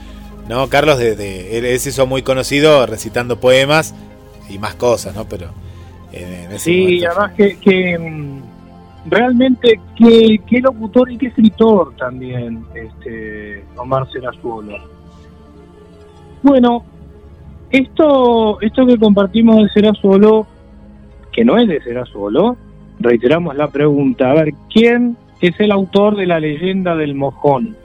[0.48, 0.68] ¿no?
[0.68, 3.94] Carlos, de, él, se hizo muy conocido recitando poemas
[4.48, 5.24] y más cosas, ¿no?
[5.28, 5.48] Pero
[6.56, 8.40] sí, además que, mm,
[9.10, 14.76] realmente qué, qué, locutor y qué escritor también, este Omar Serazuolo.
[16.42, 16.84] Bueno,
[17.70, 20.46] esto, esto que compartimos de Será Solo,
[21.32, 22.56] que no es de Será Solo,
[22.98, 27.76] reiteramos la pregunta, a ver, ¿quién es el autor de la leyenda del mojón?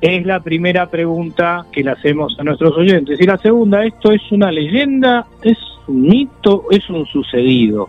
[0.00, 3.18] Es la primera pregunta que le hacemos a nuestros oyentes.
[3.18, 5.26] Y la segunda, ¿esto es una leyenda?
[5.42, 6.64] ¿Es un mito?
[6.70, 7.88] ¿Es un sucedido?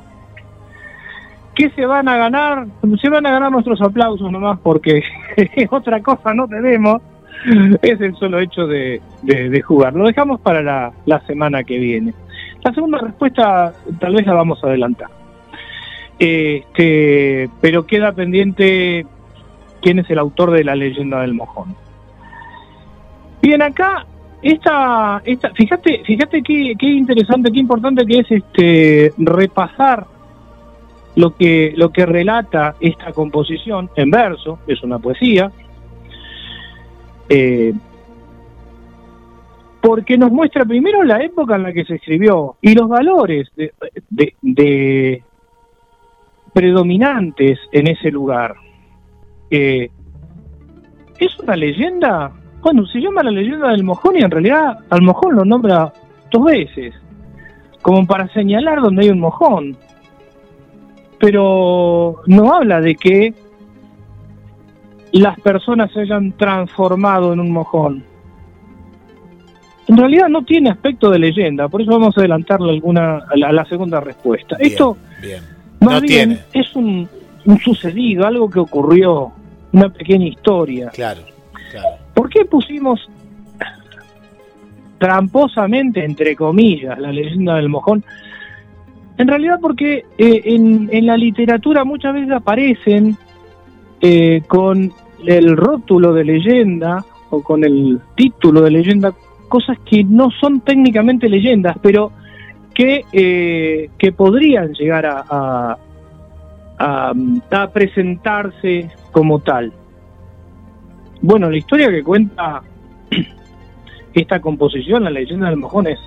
[1.56, 2.68] ¿Qué se van a ganar?
[3.02, 5.04] Se van a ganar nuestros aplausos nomás porque
[5.72, 7.02] otra cosa no tenemos.
[7.82, 9.02] es el solo hecho de,
[9.66, 9.94] jugar.
[9.94, 12.14] Lo dejamos para la, la, semana que viene.
[12.64, 15.10] La segunda respuesta tal vez la vamos a adelantar.
[16.18, 19.06] Este, pero queda pendiente
[19.82, 21.76] quién es el autor de la leyenda del mojón.
[23.42, 24.06] Bien, acá
[24.42, 30.06] esta, esta, fíjate, fíjate qué, qué interesante, qué importante que es este repasar
[31.16, 35.52] lo que, lo que relata esta composición en verso, es una poesía,
[37.30, 37.74] eh,
[39.82, 43.52] porque nos muestra primero la época en la que se escribió y los valores
[44.10, 45.24] de,
[46.54, 48.56] predominantes en ese lugar.
[49.52, 49.90] Eh,
[51.20, 52.32] ¿Es una leyenda?
[52.62, 55.94] Bueno, se llama la leyenda del mojón y en realidad al mojón lo nombra
[56.32, 56.96] dos veces,
[57.82, 59.78] como para señalar donde hay un mojón
[61.20, 63.34] pero no habla de que
[65.20, 68.04] las personas se hayan transformado en un mojón.
[69.88, 73.66] En realidad no tiene aspecto de leyenda, por eso vamos a adelantarle alguna a la,
[73.66, 74.58] segunda respuesta.
[74.60, 74.98] Esto
[75.80, 77.08] más bien es un,
[77.64, 79.32] sucedido, algo que ocurrió,
[79.72, 80.90] una pequeña historia.
[80.90, 81.22] Claro,
[81.72, 81.88] claro.
[82.14, 83.08] ¿Por qué pusimos
[84.98, 88.04] tramposamente, entre comillas, la leyenda del mojón?
[89.18, 93.16] En realidad porque eh, en, la literatura muchas veces aparecen
[94.02, 94.92] eh, con
[95.26, 99.14] el rótulo de leyenda o con el título de leyenda
[99.50, 102.12] cosas que no son técnicamente leyendas, pero
[102.74, 105.78] que, eh, que podrían llegar a,
[106.78, 109.72] a, presentarse como tal.
[111.22, 112.62] Bueno, la historia que cuenta
[114.14, 116.00] esta composición, la leyenda del mojón, es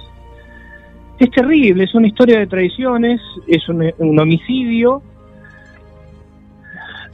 [1.19, 5.03] es terrible, es una historia de traiciones, es un, homicidio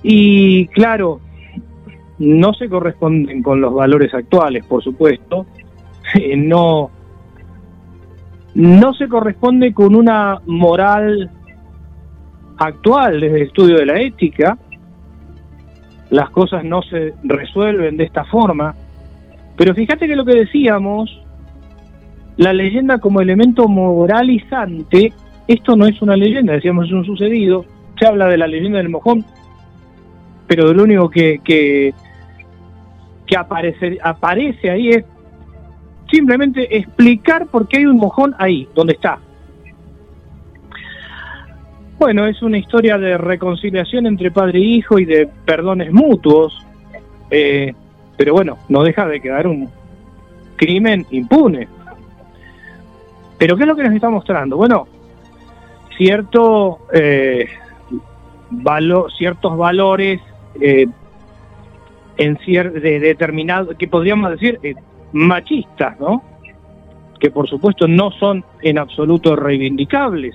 [0.03, 1.21] y claro,
[2.19, 5.47] no se corresponden con los valores actuales, por supuesto,
[6.37, 6.91] no,
[8.55, 11.31] no se corresponde con una moral
[12.57, 14.57] actual desde el estudio de la ética,
[16.11, 18.75] las cosas no se resuelven de esta forma,
[19.57, 21.21] pero fíjate que lo que decíamos
[22.37, 25.13] la leyenda como elemento moralizante,
[25.47, 27.65] esto no es una leyenda, decíamos es un sucedido,
[27.99, 29.25] se habla de la leyenda del mojón,
[30.47, 31.95] pero lo único que, que,
[33.37, 35.05] aparece, aparece ahí es
[36.11, 39.19] simplemente explicar por qué hay un mojón ahí, donde está.
[41.99, 46.65] Bueno, es una historia de reconciliación entre padre e hijo y de perdones mutuos,
[47.31, 47.73] eh,
[48.17, 49.71] pero bueno, no deja de quedar un
[50.57, 51.69] crimen impune.
[53.39, 54.57] Pero ¿qué es lo que nos está mostrando?
[54.57, 54.87] Bueno,
[55.97, 57.49] cierto eh,
[59.17, 60.21] ciertos valores
[60.61, 60.87] eh,
[62.17, 64.75] en de determinado, que podríamos decir eh,
[65.13, 66.23] machistas, ¿no?
[67.19, 70.35] Que por supuesto no son en absoluto reivindicables.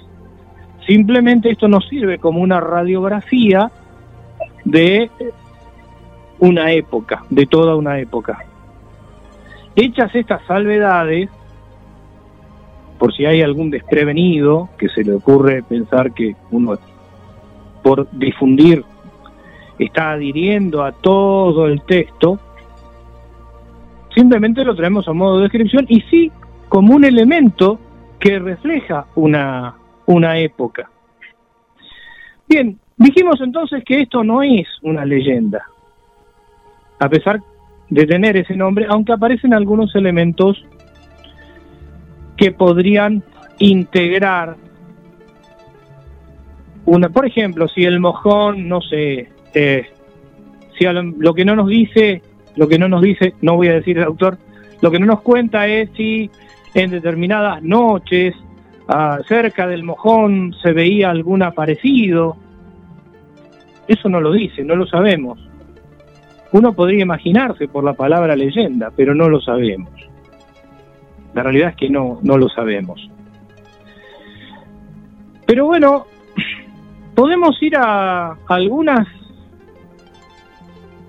[0.85, 3.71] Simplemente esto nos sirve como una radiografía
[4.65, 5.09] de
[6.39, 8.39] una época, de toda una época.
[9.75, 11.29] Hechas estas salvedades,
[12.97, 16.77] por si hay algún desprevenido que se le ocurre pensar que uno
[17.83, 18.83] por difundir
[19.79, 22.39] está adhiriendo a todo el texto,
[24.13, 26.31] simplemente lo traemos a modo de descripción y sí
[26.67, 27.79] como un elemento
[28.19, 30.89] que refleja una, una época.
[32.47, 35.65] Bien, dijimos entonces que esto no es una leyenda,
[36.99, 37.41] a pesar
[37.89, 40.63] de tener ese nombre, aunque aparecen algunos elementos
[42.37, 43.23] que podrían
[43.57, 44.55] integrar
[46.85, 49.85] una, por ejemplo, si el mojón, no sé, eh,
[50.77, 52.21] si lo, que no nos dice,
[52.55, 54.37] lo que no nos dice, no voy a decir el autor,
[54.81, 56.29] lo que no nos cuenta es si
[56.73, 58.33] en determinadas noches
[58.87, 62.37] ah, cerca del mojón se veía algún aparecido.
[63.87, 65.39] Eso no lo dice, no lo sabemos.
[66.51, 69.91] Uno podría imaginarse por la palabra leyenda, pero no lo sabemos.
[71.33, 73.09] La realidad es que no, no lo sabemos.
[75.45, 76.05] Pero bueno,
[77.15, 79.07] podemos ir a algunas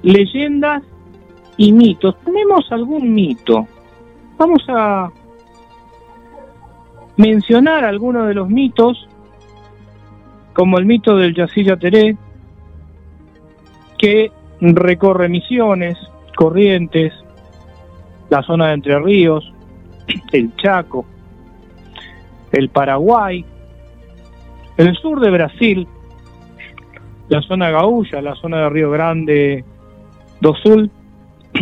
[0.03, 0.83] leyendas
[1.57, 2.17] y mitos.
[2.25, 3.67] Tenemos algún mito.
[4.39, 5.11] Vamos a
[7.17, 9.07] mencionar algunos de los mitos,
[10.55, 12.17] como el mito del Yacilla Teré,
[13.99, 15.99] que recorre Misiones,
[16.35, 17.13] Corrientes,
[18.31, 19.53] la zona de Entre Ríos,
[20.33, 21.05] el Chaco,
[22.53, 23.45] el Paraguay,
[24.79, 25.87] el sur de Brasil,
[27.29, 29.65] la zona Gaúcha, la zona de Río Grande
[30.41, 30.91] do Sul,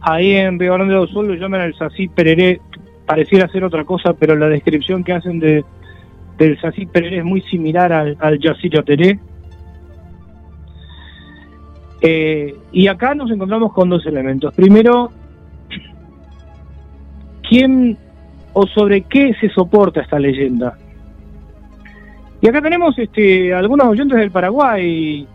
[0.00, 2.60] ahí en Río Grande do Sul lo llaman el sací pereré,
[3.06, 5.64] pareciera ser otra cosa, pero la descripción que hacen de,
[6.38, 9.18] del sací pereré es muy similar al, al yateré.
[12.00, 14.52] Eh, y acá nos encontramos con dos elementos.
[14.54, 15.10] Primero,
[17.48, 17.96] ¿quién
[18.52, 20.76] o sobre qué se soporta esta leyenda?
[22.40, 25.28] Y acá tenemos este, algunos oyentes del Paraguay,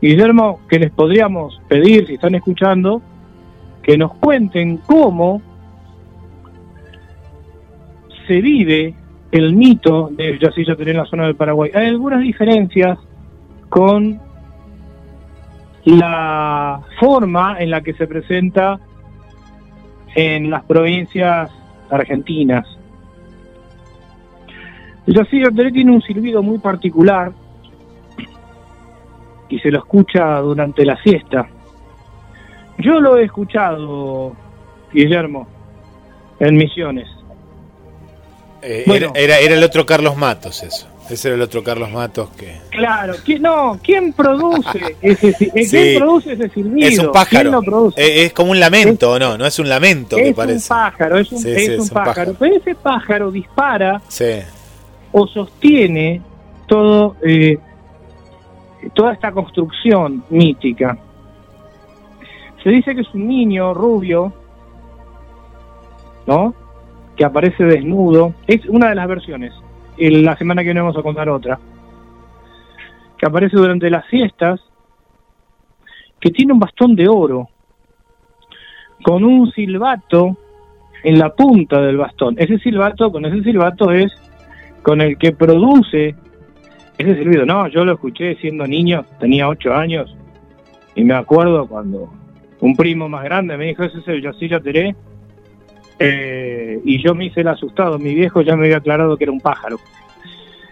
[0.00, 3.02] Guillermo, que les podríamos pedir, si están escuchando,
[3.82, 5.42] que nos cuenten cómo
[8.26, 8.94] se vive
[9.30, 11.70] el mito de Yacilla en la zona del Paraguay.
[11.74, 12.98] Hay algunas diferencias
[13.68, 14.20] con
[15.84, 18.78] la forma en la que se presenta
[20.14, 21.50] en las provincias
[21.90, 22.66] argentinas.
[25.06, 27.32] Yacilla tiene un silbido muy particular
[29.50, 31.48] y se lo escucha durante la siesta.
[32.78, 34.34] Yo lo he escuchado,
[34.92, 35.46] Guillermo,
[36.38, 37.08] en Misiones.
[38.62, 38.84] Eh,
[39.14, 40.86] era, era, el otro Carlos Matos eso.
[41.08, 42.60] Ese era el otro Carlos Matos que...
[42.70, 46.88] Claro, no, ¿quién produce ese, ¿quién produce ese silbido?
[46.88, 47.60] Es un pájaro.
[47.96, 49.36] Eh, es, como un lamento, ¿no?
[49.36, 50.58] No es un lamento, me parece.
[50.58, 52.36] Es un pájaro, es un, es un, pájaro.
[52.38, 54.00] Pero ese pájaro dispara
[55.12, 56.22] o sostiene
[56.68, 57.58] todo, eh,
[58.94, 60.98] toda esta construcción mítica.
[62.62, 64.32] Se dice que es un niño rubio,
[66.26, 66.54] ¿no?
[67.16, 68.34] Que aparece desnudo.
[68.46, 69.52] Es una de las versiones.
[69.96, 71.58] la semana que viene vamos a contar otra.
[73.16, 74.60] Que aparece durante las siestas.
[76.20, 77.48] Que tiene un bastón de oro.
[79.02, 80.36] Con un silbato
[81.02, 82.34] en la punta del bastón.
[82.38, 84.12] Ese silbato, con ese silbato es
[84.82, 86.14] con el que produce
[87.00, 87.46] ese silbido.
[87.46, 90.16] No, yo lo escuché siendo niño, tenía ocho años.
[90.94, 92.12] Y me acuerdo cuando
[92.60, 94.94] un primo más grande me dijo, ese es el Yosillo Teré.
[95.98, 99.32] Eh, y yo me hice el asustado, mi viejo ya me había aclarado que era
[99.32, 99.78] un pájaro.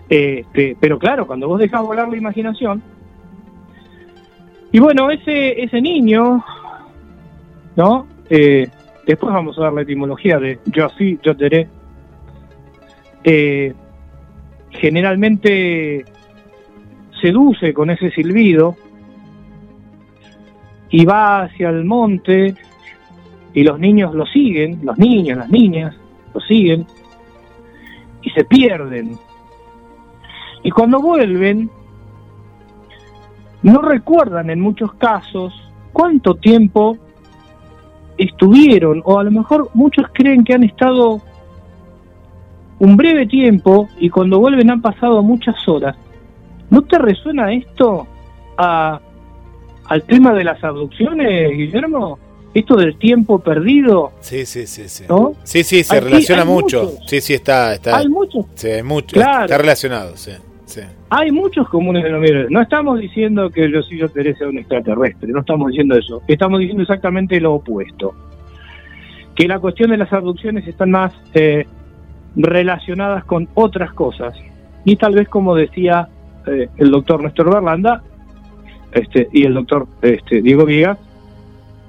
[0.08, 2.82] Este, pero claro, cuando vos dejás volar la imaginación,
[4.72, 6.44] y bueno, ese, ese niño,
[7.76, 8.06] ¿no?
[8.28, 8.68] Eh,
[9.06, 11.68] después vamos a dar la etimología de yo sí, yo teré.
[13.24, 13.72] Eh,
[14.70, 16.04] generalmente
[17.20, 18.76] seduce con ese silbido
[20.90, 22.54] y va hacia el monte
[23.54, 25.94] y los niños lo siguen, los niños, las niñas
[26.34, 26.86] lo siguen
[28.22, 29.18] y se pierden.
[30.62, 31.70] Y cuando vuelven,
[33.62, 35.52] no recuerdan en muchos casos
[35.92, 36.96] cuánto tiempo
[38.16, 41.20] estuvieron, o a lo mejor muchos creen que han estado
[42.80, 45.96] un breve tiempo y cuando vuelven han pasado muchas horas.
[46.70, 48.06] ¿No te resuena esto
[48.56, 49.00] a
[49.88, 52.18] al tema de las abducciones, Guillermo?
[52.54, 54.12] Esto del tiempo perdido.
[54.20, 55.04] Sí, sí, sí, sí.
[55.44, 56.92] Sí, sí, se relaciona mucho.
[57.06, 57.96] Sí, sí, está, está.
[57.96, 58.46] Hay muchos.
[58.54, 59.16] Sí, hay mucho.
[59.16, 60.32] Está relacionado, sí.
[60.64, 60.82] Sí.
[61.08, 62.50] Hay muchos comunes denominadores.
[62.50, 66.22] No estamos diciendo que el Yosillo Teresa sea un extraterrestre, no estamos diciendo eso.
[66.28, 68.14] Estamos diciendo exactamente lo opuesto.
[69.34, 71.66] Que la cuestión de las abducciones están más eh,
[72.36, 74.34] relacionadas con otras cosas.
[74.84, 76.08] Y tal vez, como decía
[76.50, 78.02] eh, el doctor Néstor Berlanda,
[78.92, 80.98] este, y el doctor este, Diego Viegas,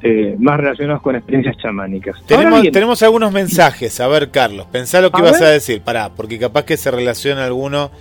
[0.01, 2.15] eh, más relacionados con experiencias chamánicas.
[2.25, 6.63] Tenemos, algunos mensajes, a ver Carlos, pensá lo que ibas a decir, pará, porque capaz
[6.63, 7.91] que se relaciona alguno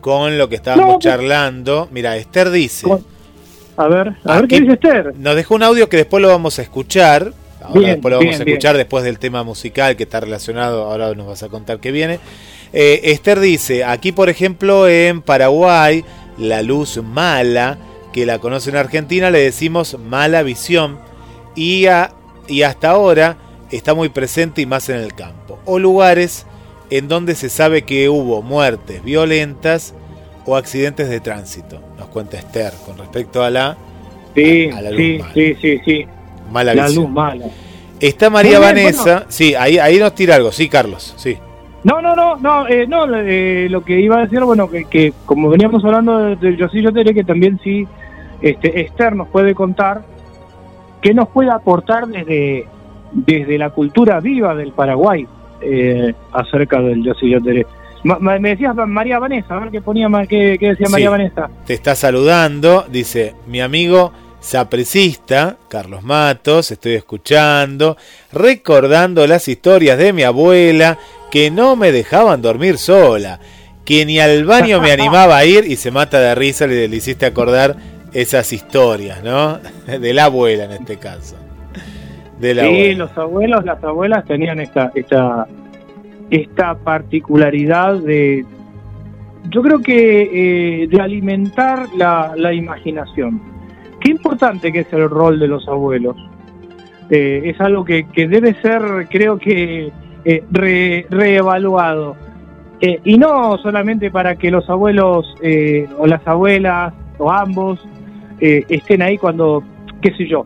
[0.00, 1.88] con lo que estábamos pues- charlando.
[1.90, 2.86] Mira, Esther dice...
[3.78, 5.14] A ver, a ver qué dice Esther.
[5.16, 7.32] Nos dejó un audio que después lo vamos a escuchar.
[7.62, 10.82] Ahora después lo vamos a escuchar después del tema musical que está relacionado.
[10.82, 12.18] Ahora nos vas a contar qué viene.
[12.72, 16.04] Eh, Esther dice, aquí por ejemplo en Paraguay,
[16.36, 17.78] la luz mala
[18.12, 20.98] que la conoce en Argentina le decimos mala visión
[21.54, 21.86] y,
[22.46, 23.36] y hasta ahora
[23.70, 25.58] está muy presente y más en el campo.
[25.64, 26.46] O lugares
[26.90, 29.94] en donde se sabe que hubo muertes violentas
[30.46, 33.76] o accidentes de tránsito, nos cuenta Esther con respecto a la,
[34.34, 36.06] sí, sí, sí, sí, sí,
[36.50, 37.46] Mala la luz mala.
[38.00, 41.36] Está María Vanessa, sí, ahí, ahí nos tira algo, sí, Carlos, sí.
[41.88, 45.14] No, no, no, no, eh, no eh, lo que iba a decir, bueno, que, que
[45.24, 47.88] como veníamos hablando del Yosillo Tere, que también sí,
[48.42, 50.02] este, Esther nos puede contar,
[51.00, 52.66] qué nos puede aportar desde,
[53.12, 55.26] desde la cultura viva del Paraguay
[55.62, 57.64] eh, acerca del Yosillo Tere.
[58.02, 61.48] me decías María Vanessa, a ver qué, ponía, qué, qué decía María Vanessa.
[61.64, 67.96] Te está saludando, dice, mi amigo sapricista, Carlos Matos, estoy escuchando,
[68.30, 70.98] recordando las historias de mi abuela
[71.30, 73.38] que no me dejaban dormir sola,
[73.84, 76.96] que ni al baño me animaba a ir y se mata de risa, le, le
[76.96, 77.76] hiciste acordar
[78.12, 79.58] esas historias, ¿no?
[80.00, 81.36] De la abuela en este caso.
[82.40, 82.98] De la sí, abuela.
[82.98, 85.46] los abuelos, las abuelas tenían esta, esta,
[86.30, 88.44] esta particularidad de,
[89.50, 93.40] yo creo que eh, de alimentar la, la imaginación.
[94.00, 96.16] Qué importante que es el rol de los abuelos.
[97.10, 99.90] Eh, es algo que, que debe ser, creo que,
[100.30, 102.16] eh, re- reevaluado.
[102.80, 107.80] Eh, y no solamente para que los abuelos eh, o las abuelas o ambos
[108.40, 109.64] eh, estén ahí cuando,
[110.00, 110.44] qué sé yo,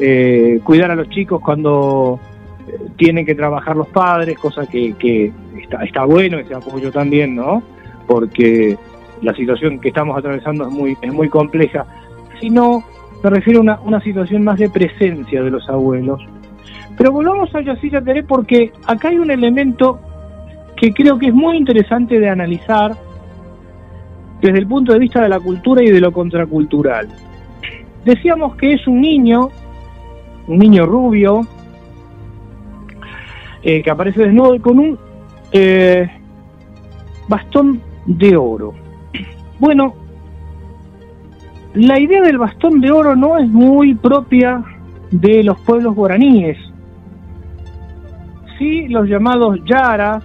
[0.00, 2.20] eh, cuidar a los chicos cuando
[2.96, 7.62] tienen que trabajar los padres, cosa que, que está, está bueno ese apoyo también, ¿no?
[8.06, 8.76] Porque
[9.22, 11.86] la situación que estamos atravesando es muy, es muy compleja,
[12.40, 12.84] sino
[13.22, 16.20] me refiero a una, una situación más de presencia de los abuelos.
[16.96, 20.00] Pero volvamos a Yacilla Teré porque acá hay un elemento
[20.76, 22.96] que creo que es muy interesante de analizar
[24.40, 27.08] desde el punto de vista de la cultura y de lo contracultural.
[28.04, 29.48] Decíamos que es un niño,
[30.46, 31.46] un niño rubio,
[33.62, 34.98] eh, que aparece desnudo y con un
[35.52, 36.10] eh,
[37.28, 38.74] bastón de oro.
[39.58, 39.94] Bueno,
[41.72, 44.62] la idea del bastón de oro no es muy propia
[45.10, 46.58] de los pueblos guaraníes.
[48.58, 50.22] Sí, los llamados yaras,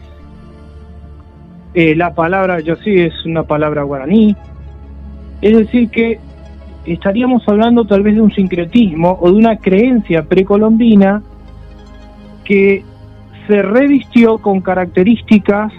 [1.73, 4.35] eh, la palabra sí es una palabra guaraní,
[5.41, 6.19] es decir que
[6.85, 11.21] estaríamos hablando tal vez de un sincretismo o de una creencia precolombina
[12.43, 12.83] que
[13.47, 15.71] se revistió con características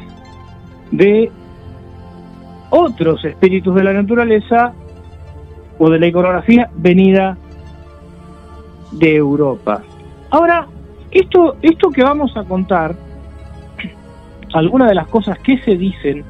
[0.90, 1.30] de
[2.70, 4.72] otros espíritus de la naturaleza
[5.78, 7.36] o de la iconografía venida
[8.92, 9.82] de Europa.
[10.30, 10.66] Ahora,
[11.10, 12.94] esto, esto que vamos a contar,
[14.52, 16.24] algunas de las cosas que se dicen,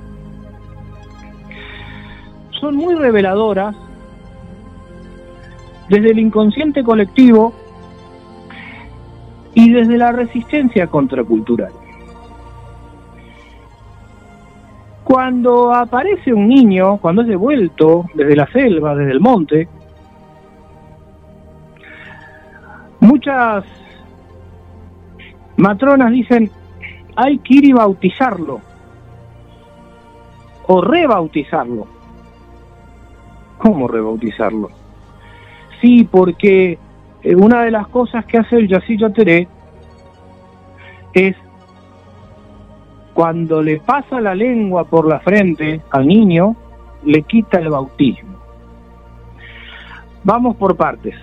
[2.60, 3.74] son muy reveladoras
[5.88, 7.52] desde el inconsciente colectivo
[9.54, 11.72] y desde la resistencia contracultural.
[15.04, 19.68] Cuando aparece un niño, cuando es devuelto desde la selva, desde el monte,
[23.00, 23.64] muchas
[25.60, 26.50] matronas dicen,
[27.16, 28.60] hay que ir y bautizarlo,
[30.66, 31.86] o rebautizarlo.
[33.58, 34.70] ¿Cómo rebautizarlo?
[35.80, 36.78] Sí, porque
[37.22, 39.48] eh, una de las cosas que hace el Yacillo Teré
[41.12, 41.36] es
[43.14, 46.56] cuando le pasa la lengua por la frente al niño,
[47.04, 48.30] le quita el bautismo.
[50.24, 51.14] Vamos por partes.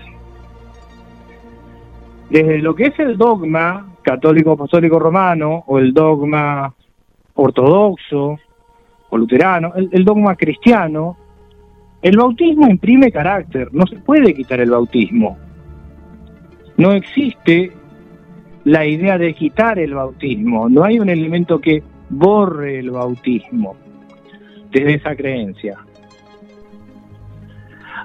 [2.30, 6.72] Desde lo que es el dogma católico apostólico romano o el dogma
[7.34, 8.38] ortodoxo
[9.10, 11.16] o luterano, el, dogma cristiano,
[12.00, 15.36] el bautismo imprime carácter, no se puede quitar el bautismo.
[16.78, 17.70] No existe
[18.64, 23.76] la idea de quitar el bautismo, no hay un elemento que borre el bautismo
[24.70, 25.78] desde esa creencia.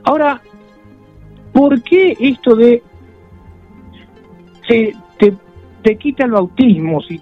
[0.04, 0.42] Ahora,
[1.54, 2.84] ¿por qué esto de
[4.68, 4.94] se
[5.84, 7.22] te, quita el bautismo si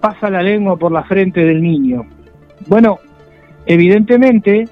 [0.00, 2.06] pasa la lengua por la frente del niño?
[2.66, 2.98] Bueno,
[3.66, 4.68] evidentemente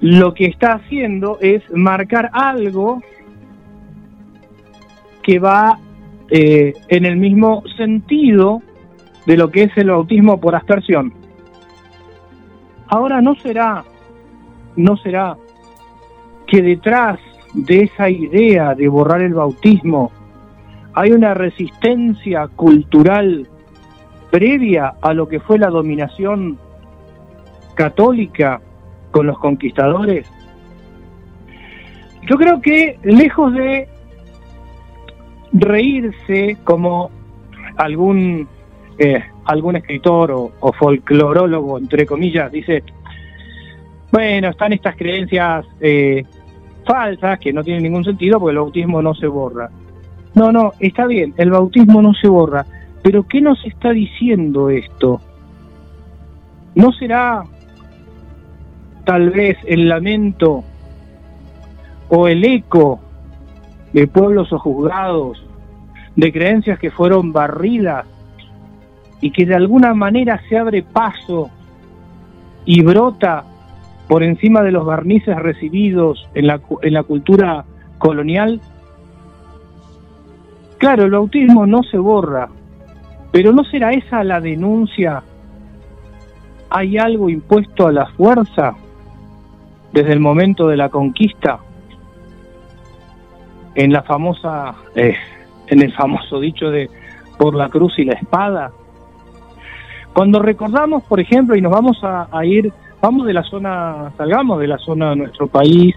[0.00, 3.02] lo que está haciendo es marcar algo
[5.22, 5.78] que va
[6.30, 8.62] eh, en el mismo sentido
[9.26, 11.12] de lo que es el bautismo por aspersión.
[12.88, 13.84] Ahora no será,
[14.76, 15.36] no será
[16.46, 17.20] que detrás
[17.54, 20.12] de esa idea de borrar el bautismo
[20.94, 23.48] hay una resistencia cultural
[24.30, 26.58] previa a lo que fue la dominación
[27.74, 28.60] católica
[29.10, 30.30] con los conquistadores.
[32.28, 33.88] Yo creo que lejos de
[35.52, 37.10] reírse como
[37.76, 38.48] algún
[38.98, 42.84] eh, algún escritor o, o folclorólogo entre comillas dice
[44.12, 46.24] bueno están estas creencias eh,
[46.84, 49.70] falsas que no tienen ningún sentido porque el bautismo no se borra.
[50.34, 52.64] No no está bien el bautismo no se borra
[53.02, 55.20] pero qué nos está diciendo esto
[56.74, 57.42] no será
[59.04, 60.62] tal vez el lamento
[62.08, 63.00] o el eco
[63.92, 65.44] de pueblos o juzgados,
[66.16, 68.06] de creencias que fueron barridas
[69.20, 71.50] y que de alguna manera se abre paso
[72.64, 73.44] y brota
[74.10, 77.64] por encima de los barnices recibidos en la, cultura
[77.98, 78.60] colonial.
[80.78, 82.48] Claro, el bautismo no se borra,
[83.30, 85.22] pero ¿no será esa la denuncia?
[86.70, 88.74] ¿Hay algo impuesto a la fuerza
[89.92, 91.60] desde el momento de la conquista?
[93.76, 95.14] en la famosa, eh,
[95.68, 96.90] en el famoso dicho de
[97.38, 98.72] por la cruz y la espada.
[100.12, 104.68] Cuando recordamos, por ejemplo, y nos vamos a, ir, vamos de la zona, salgamos de
[104.68, 105.94] la zona de nuestro país,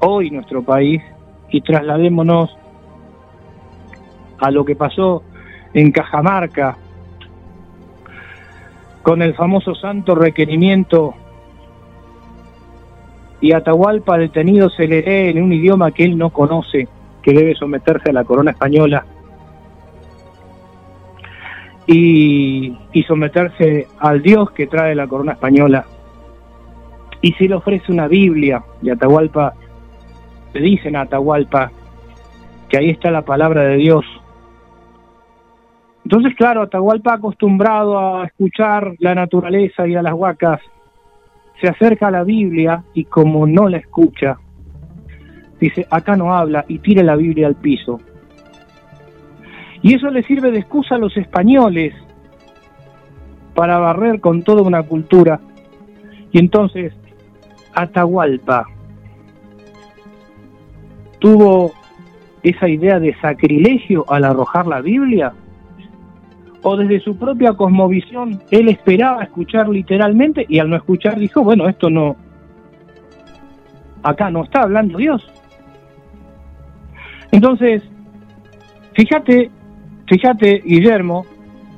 [0.00, 1.02] hoy nuestro país,
[1.50, 2.56] y trasladémonos
[4.38, 5.22] a lo que pasó
[5.72, 6.76] en Cajamarca,
[9.02, 11.14] con el famoso santo requerimiento
[13.40, 16.88] y Atahualpa detenido se le lee en un idioma que él no conoce,
[17.22, 19.04] que debe someterse a la corona española
[21.86, 22.76] y,
[23.06, 25.84] someterse al Dios que trae la corona española.
[27.20, 29.54] Y se le ofrece una Biblia y Atahualpa,
[30.52, 31.70] le dicen a Atahualpa
[32.68, 34.04] que ahí está la palabra de Dios.
[36.04, 40.60] Entonces, claro, Atahualpa acostumbrado a escuchar la naturaleza y a las huacas,
[41.60, 44.38] se acerca a la Biblia y como no la escucha,
[45.60, 48.00] dice, acá no habla y tira la Biblia al piso.
[49.84, 51.92] Y eso le sirve de excusa a los españoles
[53.54, 55.38] para barrer con toda una cultura.
[56.32, 56.94] Y entonces
[57.74, 58.64] Atahualpa
[61.18, 61.74] tuvo
[62.42, 65.34] esa idea de sacrilegio al arrojar la Biblia
[66.62, 71.68] o desde su propia cosmovisión él esperaba escuchar literalmente y al no escuchar dijo, bueno,
[71.68, 72.16] esto no,
[74.02, 75.30] acá no está hablando Dios.
[77.32, 77.82] Entonces,
[78.94, 79.50] fíjate,
[80.14, 81.26] fíjate, Guillermo,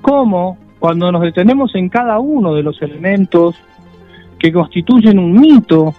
[0.03, 3.57] cómo cuando nos detenemos en cada uno de los elementos
[4.39, 5.95] que constituyen un mito,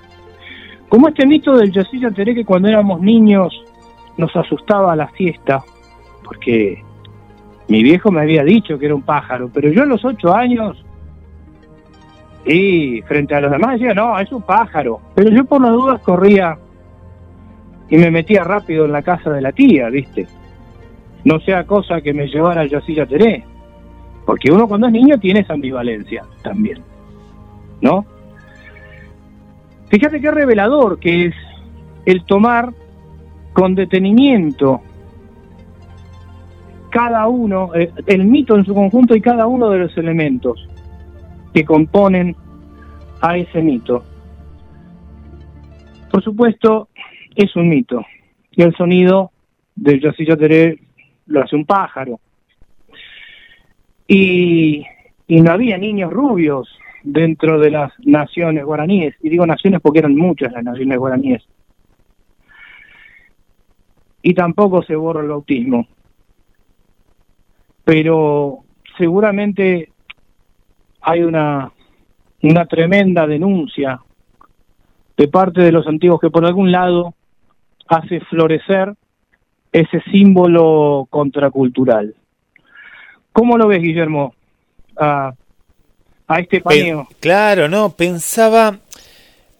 [0.87, 3.53] como este mito del Yacilla Teré que cuando éramos niños
[4.17, 5.63] nos asustaba la siesta,
[6.23, 6.83] porque
[7.67, 10.83] mi viejo me había dicho que era un pájaro, pero yo a los ocho años,
[12.45, 15.01] y frente a los demás decía, no, es un pájaro.
[15.15, 16.57] Pero yo por las dudas corría
[17.89, 20.27] y me metía rápido en la casa de la tía, ¿viste?
[21.27, 23.05] No sea cosa que me llevara yo así ya.
[24.25, 26.81] Porque uno cuando es niño tiene esa ambivalencia también,
[27.81, 28.05] ¿no?
[29.89, 31.35] Fíjate qué revelador que es
[32.05, 32.73] el tomar
[33.51, 34.79] con detenimiento
[36.91, 40.65] cada uno, eh, el mito en su conjunto y cada uno de los elementos
[41.53, 42.37] que componen
[43.19, 44.05] a ese mito.
[46.09, 46.87] Por supuesto,
[47.35, 48.05] es un mito.
[48.51, 49.31] Y el sonido
[49.75, 50.86] del Yosillo Teré
[51.27, 52.19] lo hace un pájaro.
[54.07, 54.85] Y,
[55.27, 56.69] no había niños rubios
[57.03, 59.15] dentro de las naciones guaraníes.
[59.21, 61.43] Y digo naciones porque eran muchas las naciones guaraníes.
[64.21, 65.87] Y tampoco se borra el bautismo
[67.87, 68.65] pero
[68.97, 69.93] seguramente
[70.99, 71.71] hay una,
[72.41, 74.01] una tremenda denuncia
[75.15, 77.13] de parte de los antiguos que por algún lado
[77.87, 78.93] hace florecer
[79.71, 82.15] ese símbolo contracultural.
[83.31, 84.33] ¿Cómo lo ves, Guillermo,
[84.97, 85.33] a,
[86.39, 87.07] este paneo?
[87.19, 88.79] claro, no, pensaba,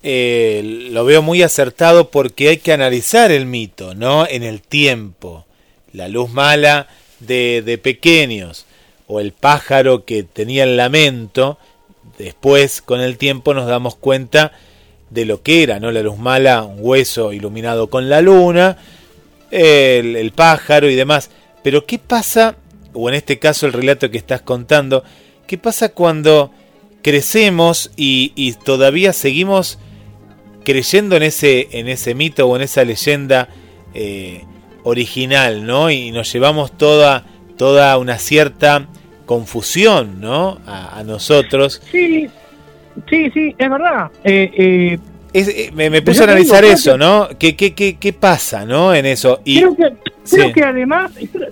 [0.03, 4.27] eh, lo veo muy acertado porque hay que analizar el mito, ¿no?
[4.27, 5.45] En el tiempo.
[5.93, 6.87] La luz mala
[7.19, 8.65] de, pequeños
[9.07, 11.57] o el pájaro que tenía el lamento,
[12.17, 14.51] después con el tiempo nos damos cuenta
[15.09, 15.91] de lo que era, ¿no?
[15.91, 18.77] La luz mala, un hueso iluminado con la luna,
[19.51, 21.29] el, pájaro y demás.
[21.63, 22.55] Pero ¿qué pasa,
[22.93, 25.03] o en este caso el relato que estás contando,
[25.47, 26.51] qué pasa cuando
[27.01, 29.79] crecemos y, todavía seguimos
[30.63, 33.47] creyendo en ese, en ese mito o en esa leyenda
[33.93, 34.43] eh,
[34.83, 35.89] original, ¿no?
[35.89, 37.25] Y nos llevamos toda,
[37.57, 38.87] toda una cierta
[39.25, 40.59] confusión, ¿no?
[40.65, 41.81] A, nosotros.
[41.91, 42.27] Sí,
[43.09, 44.11] sí, sí, es verdad.
[44.23, 44.99] Eh, eh,
[45.33, 47.27] eh me, puse a analizar eso, ¿no?
[47.39, 48.93] ¿Qué, qué, qué, qué pasa, ¿no?
[48.93, 49.41] En eso.
[49.43, 49.93] Y, creo que,
[50.29, 51.11] creo que además,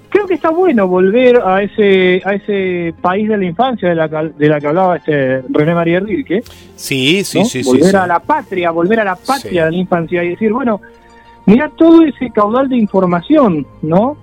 [0.09, 4.07] creo que está bueno volver a ese a ese país de la infancia de la,
[4.07, 6.43] de la que hablaba este René María Rilke.
[6.76, 7.63] Sí, sí, sí.
[7.63, 10.82] Volver a la patria, volver a la patria de la infancia y decir, bueno,
[11.45, 14.17] Mira todo ese caudal de información, ¿no?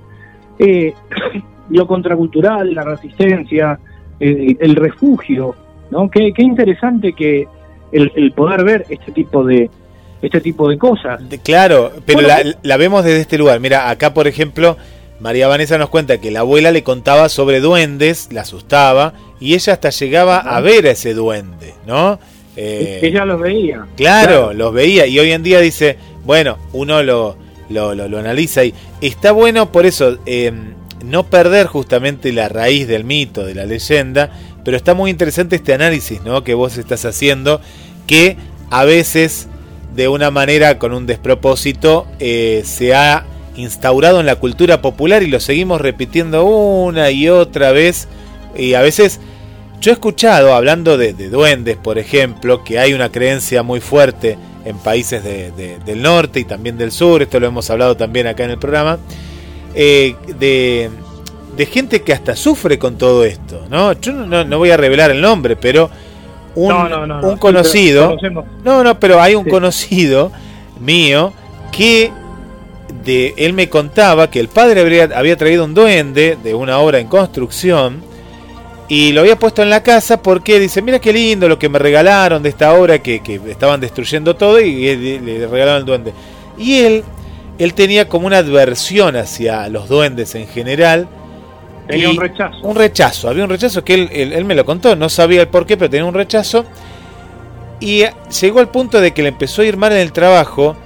[0.59, 0.93] Eh,
[1.71, 3.79] lo contracultural, la resistencia,
[4.19, 5.55] eh, el refugio,
[5.91, 6.11] ¿no?
[6.11, 7.47] Qué, interesante que
[7.93, 9.71] el, poder ver este tipo de
[10.21, 11.21] este tipo de cosas.
[11.43, 13.59] claro, pero la, vemos desde este lugar.
[13.59, 14.77] Mira, acá por ejemplo,
[15.19, 19.73] María Vanessa nos cuenta que la abuela le contaba sobre duendes, la asustaba, y ella
[19.73, 22.21] hasta llegaba a ver a ese duende, ¿no?
[22.57, 23.87] Eh, ella los veía.
[23.97, 27.37] Claro, los veía, y hoy en día dice, bueno, uno lo,
[27.69, 30.75] lo, analiza y está bueno por eso em,
[31.05, 34.31] no perder justamente la raíz del mito, de la leyenda,
[34.65, 36.45] pero está muy interesante este análisis ¿no?
[36.45, 37.61] que vos estás haciendo,
[38.07, 38.37] que
[38.71, 39.49] a veces
[39.95, 45.27] de una manera con un despropósito eh, se ha instaurado en la cultura popular y
[45.27, 48.09] lo seguimos repitiendo una y otra vez.
[48.57, 49.21] Y a veces
[49.81, 54.79] yo he escuchado, hablando de, duendes, por ejemplo, que hay una creencia muy fuerte en
[54.79, 58.59] países del norte y también del sur, esto lo hemos hablado también acá en el
[58.59, 59.01] programa,
[59.75, 60.89] eh, de,
[61.59, 63.65] gente que hasta sufre con todo esto.
[63.71, 63.93] ¿no?
[63.95, 65.91] Yo no, voy a revelar el nombre, pero
[66.55, 66.73] un,
[67.23, 68.17] un conocido,
[68.65, 70.31] no, no, pero hay un conocido
[70.81, 71.33] mío
[71.71, 72.13] que
[73.05, 76.99] de, él me contaba que el padre habría, había traído un duende de una obra
[76.99, 78.03] en construcción
[78.89, 81.79] y lo había puesto en la casa porque dice, mira qué lindo lo que me
[81.79, 86.13] regalaron de esta obra que, estaban destruyendo todo y, le regalaron el duende.
[86.59, 87.05] Y él,
[87.59, 91.09] él tenía como una adversión hacia los duendes en general.
[91.87, 92.59] Tenía un rechazo.
[92.63, 95.67] Un rechazo, había un rechazo que él, él, me lo contó, no sabía el por
[95.67, 96.65] qué, pero tenía un rechazo.
[97.81, 98.05] Y
[98.41, 100.77] llegó al punto de que le empezó a ir mal en el trabajo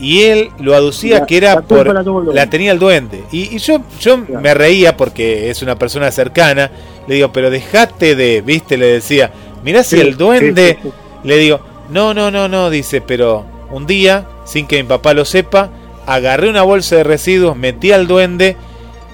[0.00, 3.24] y él lo aducía que era por la, tenía el duende.
[3.30, 6.70] Y, yo yo me reía porque es una persona cercana.
[7.06, 10.78] Le digo pero dejate de viste le decía mirá si el duende
[11.24, 11.60] le digo
[11.90, 15.70] no no no no dice pero un día sin que mi papá lo sepa
[16.06, 18.56] agarré una bolsa de residuos metí al duende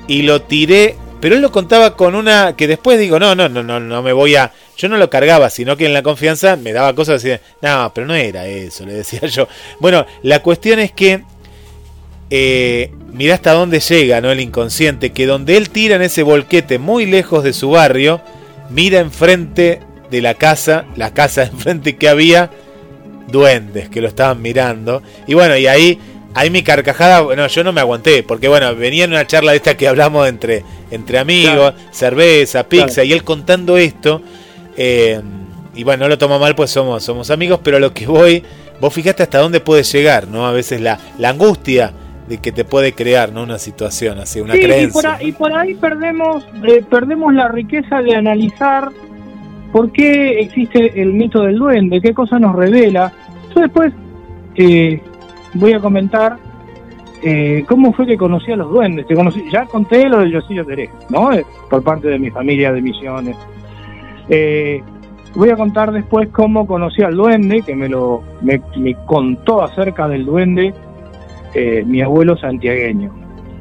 [0.09, 3.63] y lo tiré pero él lo contaba con una que después digo no no no
[3.63, 6.73] no no me voy a yo no lo cargaba, sino que en la confianza me
[6.73, 9.49] daba cosas así, no, pero no era eso, le decía yo.
[9.81, 11.23] Bueno, la cuestión es que
[12.29, 14.31] eh, mira hasta dónde llega ¿no?
[14.31, 18.21] el inconsciente, que donde él tira en ese volquete muy lejos de su barrio,
[18.71, 22.51] mira enfrente de la casa, la casa enfrente que había
[23.29, 25.03] duendes que lo estaban mirando.
[25.27, 25.99] Y bueno, y ahí,
[26.37, 29.57] ahí mi carcajada, bueno, yo no me aguanté, porque bueno, venía en una charla de
[29.57, 34.21] esta que hablamos entre, entre amigos, cerveza, pizza, y él contando esto.
[34.77, 35.21] Eh,
[35.75, 38.43] y bueno, no lo tomo mal, pues somos, somos amigos, pero a lo que voy,
[38.81, 40.47] vos fijaste hasta dónde puede llegar, ¿no?
[40.47, 41.93] A veces la, la angustia
[42.29, 43.43] de que te puede crear, ¿no?
[43.43, 45.19] Una situación así, una creencia.
[45.23, 48.91] Y por ahí, perdemos, eh, perdemos la riqueza de analizar
[49.73, 53.11] por qué existe el mito del duende, qué cosa nos revela.
[53.55, 53.93] Yo después
[54.57, 55.01] eh,
[55.55, 56.39] voy a comentar
[57.67, 59.07] cómo fue que conocí a los duendes.
[59.51, 61.31] Ya conté lo del Yosillo Teré, ¿no?
[61.69, 63.37] por parte de mi familia de misiones.
[64.29, 64.83] Eh,
[65.35, 68.61] voy a contar después cómo conocí al duende, que me lo me,
[69.07, 70.75] contó acerca del duende
[71.55, 73.11] eh, mi abuelo santiagueño.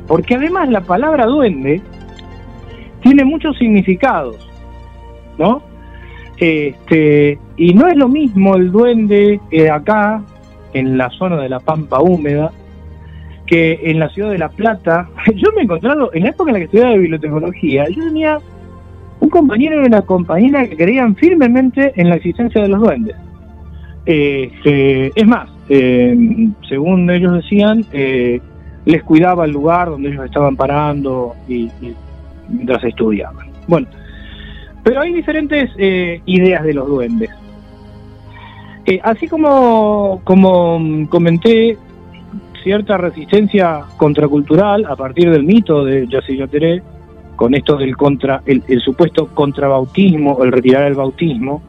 [0.08, 1.82] Porque además la palabra duende
[3.02, 4.50] tiene muchos significados,
[5.38, 5.62] ¿no?
[6.38, 10.22] Este, y no es lo mismo el duende eh, acá,
[10.76, 12.52] en la zona de la Pampa Húmeda,
[13.48, 15.10] que en la ciudad de La Plata.
[15.36, 18.40] Yo me he encontrado, en la época en la que estudiaba bibliotecología, yo tenía
[19.20, 23.16] un compañero y una compañera que creían firmemente en la existencia de los duendes.
[24.06, 26.16] Eh, es más, eh,
[26.68, 28.40] según ellos decían, eh,
[28.86, 31.72] les cuidaba el lugar donde ellos estaban parando y,
[32.50, 33.48] mientras estudiaban.
[33.68, 33.88] Bueno,
[34.84, 37.32] pero hay diferentes ideas de los duendes.
[39.04, 41.78] Así como, como comenté,
[42.66, 46.82] cierta resistencia contracultural a partir del mito de Yacillo Teré,
[47.36, 51.62] con esto del contra, el, supuesto contrabautismo, el retirar el bautismo,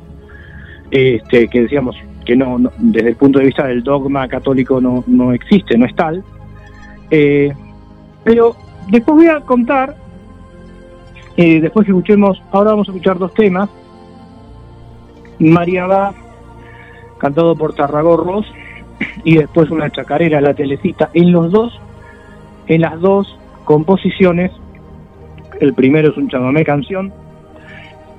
[0.91, 5.33] este, que decíamos que no, desde el punto de vista del dogma católico no, no
[5.33, 6.25] existe, no es tal.
[7.11, 7.53] Eh,
[8.25, 8.57] pero
[8.91, 9.97] después voy a contar,
[11.37, 13.69] eh, después escuchemos, ahora vamos a escuchar dos temas.
[15.39, 16.15] María va,
[17.19, 18.47] cantado por Tarragorros,
[19.25, 21.11] y después una chacarera, la telecita.
[21.13, 21.79] En los dos,
[22.67, 24.53] en las dos composiciones
[25.61, 27.13] el primero es un chamamé canción.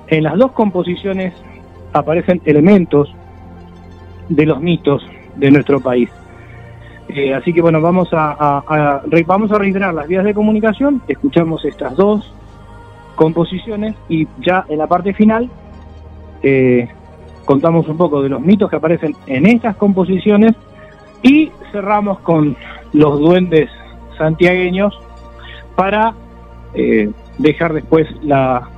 [0.08, 1.34] En las dos composiciones
[1.92, 3.14] aparecen elementos
[4.28, 6.10] de los mitos de nuestro país.
[7.08, 8.62] Eh, así que bueno, vamos a,
[9.26, 12.34] vamos a reiterar las vías de comunicación, escuchamos estas dos
[13.14, 15.48] composiciones y ya en la parte final
[16.42, 16.88] eh,
[17.48, 20.52] contamos un poco de los mitos que aparecen en estas composiciones
[21.22, 22.54] y cerramos con
[22.92, 23.70] los duendes
[24.18, 24.92] santiagueños
[25.74, 26.12] para
[26.74, 28.68] eh, dejar después la,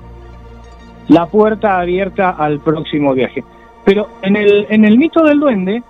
[1.08, 3.42] la puerta abierta al próximo viaje.
[3.84, 5.82] Pero en el, en el mito del duende,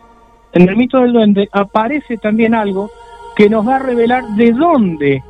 [0.55, 2.89] en el mito del duende aparece también algo
[3.37, 5.23] que nos va a revelar de dónde,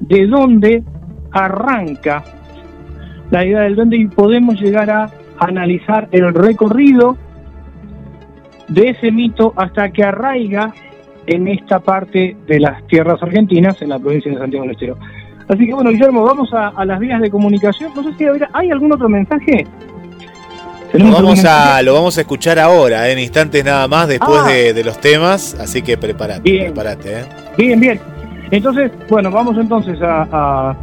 [0.00, 0.82] de dónde
[1.30, 2.24] arranca
[3.30, 5.10] la idea del duende y podemos llegar a
[5.44, 7.16] analizar el recorrido
[8.68, 10.72] de ese mito hasta que arraiga
[11.26, 14.96] en esta parte de las tierras argentinas, en la provincia de Santiago del Estero.
[15.48, 17.92] Así que bueno, Guillermo, vamos a, las vías de comunicación.
[17.94, 19.66] No sé si hay algún otro mensaje.
[20.92, 24.48] Lo vamos, a, lo vamos a escuchar ahora, en instantes nada más, después ah.
[24.48, 25.54] de, los temas.
[25.58, 26.66] Así que prepárate, bien.
[26.66, 27.20] prepárate.
[27.20, 27.24] ¿eh?
[27.56, 28.00] Bien, bien.
[28.50, 30.76] Entonces, bueno, vamos entonces a,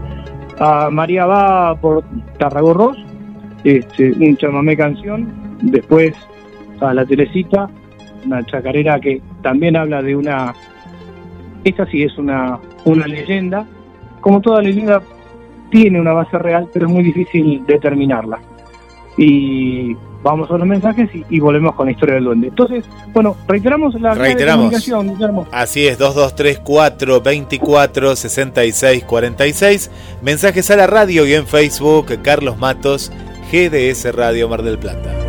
[0.59, 2.03] a, María va por
[2.39, 2.97] Tarragorros,
[3.63, 6.13] este, un chamamé canción, después
[6.79, 7.69] a La Teresita,
[8.25, 10.53] una chacarera que también habla de una,
[11.63, 13.65] esta sí es una, una leyenda,
[14.21, 15.01] como toda leyenda
[15.71, 18.39] tiene una base real, pero es muy difícil determinarla.
[19.17, 22.47] Y vamos a los mensajes y, volvemos con la historia del duende.
[22.47, 25.15] Entonces, bueno, reiteramos la comunicación,
[25.51, 29.91] Así es, 2234 24 66 46.
[30.21, 33.11] Mensajes a la radio y en Facebook, Carlos Matos,
[33.51, 35.28] GDS Radio Mar del Plata.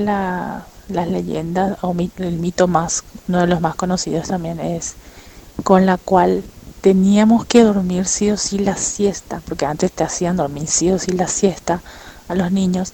[0.00, 4.94] las leyendas, o el mito más, uno de los más conocidos también es
[5.64, 6.42] con la cual
[6.80, 10.98] teníamos que dormir sí o sí la siesta, porque antes te hacían dormir sí o
[10.98, 11.80] sí la siesta
[12.28, 12.92] a los niños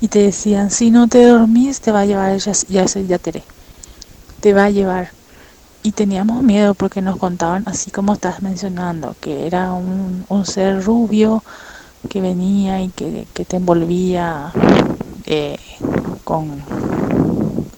[0.00, 3.18] y te decían, si no te dormís te va a llevar ella, ya ese ya
[3.18, 3.42] te
[4.40, 5.10] te va a llevar.
[5.82, 10.82] Y teníamos miedo porque nos contaban, así como estás mencionando, que era un, un ser
[10.82, 11.42] rubio
[12.08, 14.52] que venía y que, que te envolvía
[15.26, 15.58] eh,
[16.24, 16.62] con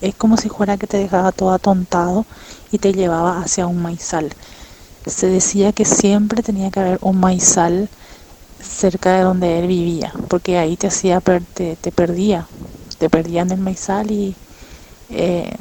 [0.01, 2.25] es como si fuera que te dejaba todo atontado
[2.73, 4.31] y te llevaba hacia un maizal.
[5.07, 7.89] Se decía que siempre tenía que haber un maizal
[8.61, 12.47] cerca de donde él vivía, porque ahí te hacía te, te perdía,
[12.99, 14.35] te perdían el maizal y
[15.11, 15.55] eh,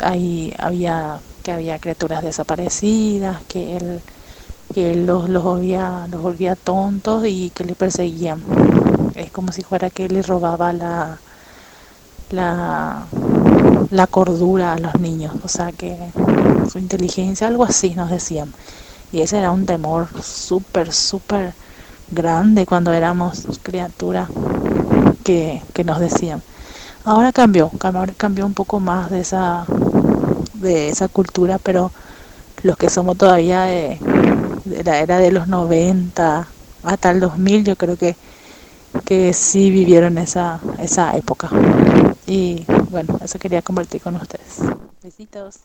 [0.00, 4.00] ahí había que había criaturas desaparecidas, que él
[4.74, 8.42] que los, los volvía los volvía tontos y que le perseguían.
[9.14, 11.20] Es como si fuera que le robaba la
[13.90, 15.96] la cordura a los niños, o sea que
[16.70, 18.52] su inteligencia, algo así nos decían.
[19.12, 21.54] Y ese era un temor súper, súper
[22.10, 24.28] grande cuando éramos criaturas
[25.24, 26.42] que, que nos decían.
[27.04, 27.70] Ahora cambió,
[28.16, 29.66] cambió un poco más de esa,
[30.54, 31.92] de esa cultura, pero
[32.62, 33.98] los que somos todavía de,
[34.64, 36.48] de la era de los 90
[36.82, 38.16] hasta el 2000, yo creo que,
[39.04, 41.50] que sí vivieron esa, esa época.
[42.26, 44.60] Y bueno, eso quería compartir con ustedes.
[45.02, 45.60] Besitos.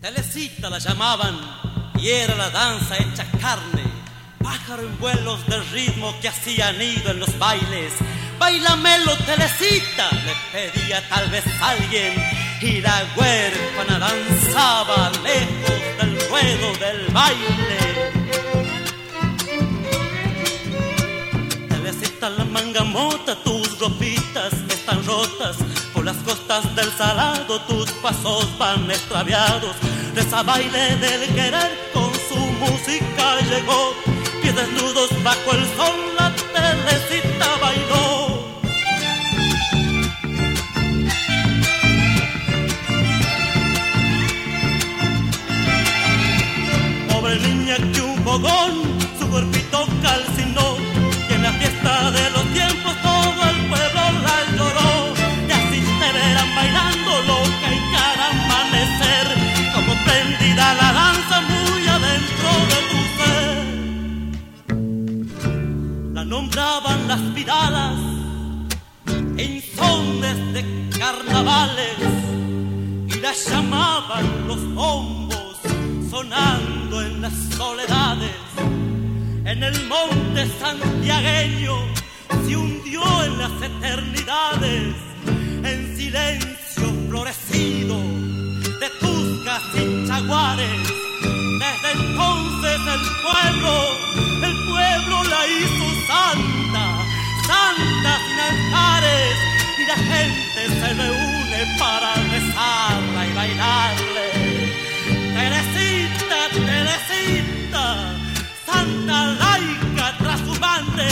[0.00, 1.36] Telecita la llamaban
[1.96, 3.82] y era la danza hecha carne,
[4.40, 7.94] pájaro en vuelos del ritmo que hacían nido en los bailes.
[8.38, 12.14] Bailamelo, Telecita, le pedía tal vez alguien
[12.60, 18.17] y la huérfana danzaba lejos del ruedo del baile.
[22.20, 25.56] La manga mota, tus ropitas están rotas
[25.94, 29.76] por las costas del salado, tus pasos van extraviados.
[30.14, 33.94] De esa baile del querer con su música llegó,
[34.42, 38.48] pies desnudos bajo el sol, la Telecita bailó.
[47.38, 48.87] niña que un fogón
[66.58, 67.98] nombraban las piradas
[69.06, 71.98] en sones de carnavales
[73.06, 75.56] y la llamaban los bombos
[76.10, 78.34] sonando en las soledades.
[79.44, 81.76] En el monte santiagueño
[82.44, 84.96] se hundió en las eternidades,
[85.62, 87.98] en silencio florecido
[88.80, 91.07] de tuscas y chaguares.
[91.68, 93.72] Desde entonces el pueblo,
[94.42, 97.04] el pueblo la hizo santa,
[97.46, 99.36] santa sin altares,
[99.78, 104.26] y la gente se reúne para rezarla y bailarle.
[105.34, 108.14] Teresita, Teresita,
[108.64, 111.08] santa laica tras su madre,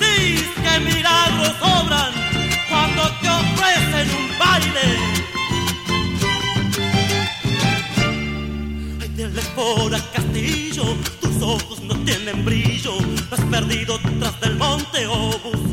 [0.00, 2.12] dice que milagros obran
[2.68, 5.15] cuando te ofrecen un baile.
[9.36, 10.82] De por Castillo,
[11.20, 12.92] tus ojos no tienen brillo,
[13.30, 15.65] has perdido tras del monte o buscando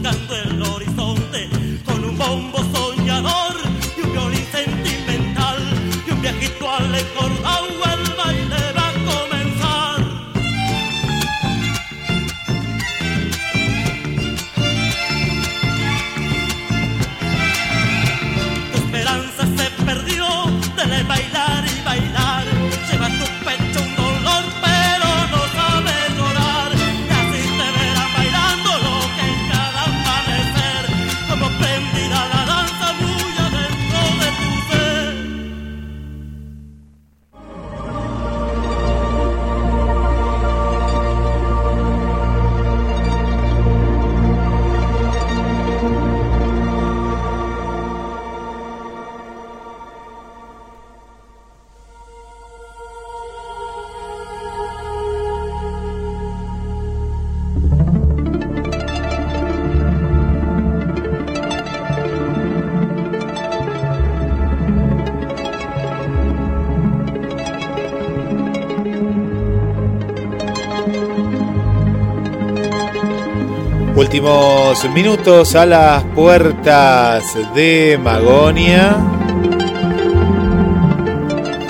[74.13, 77.23] Últimos minutos a las puertas
[77.55, 78.95] de Magonia.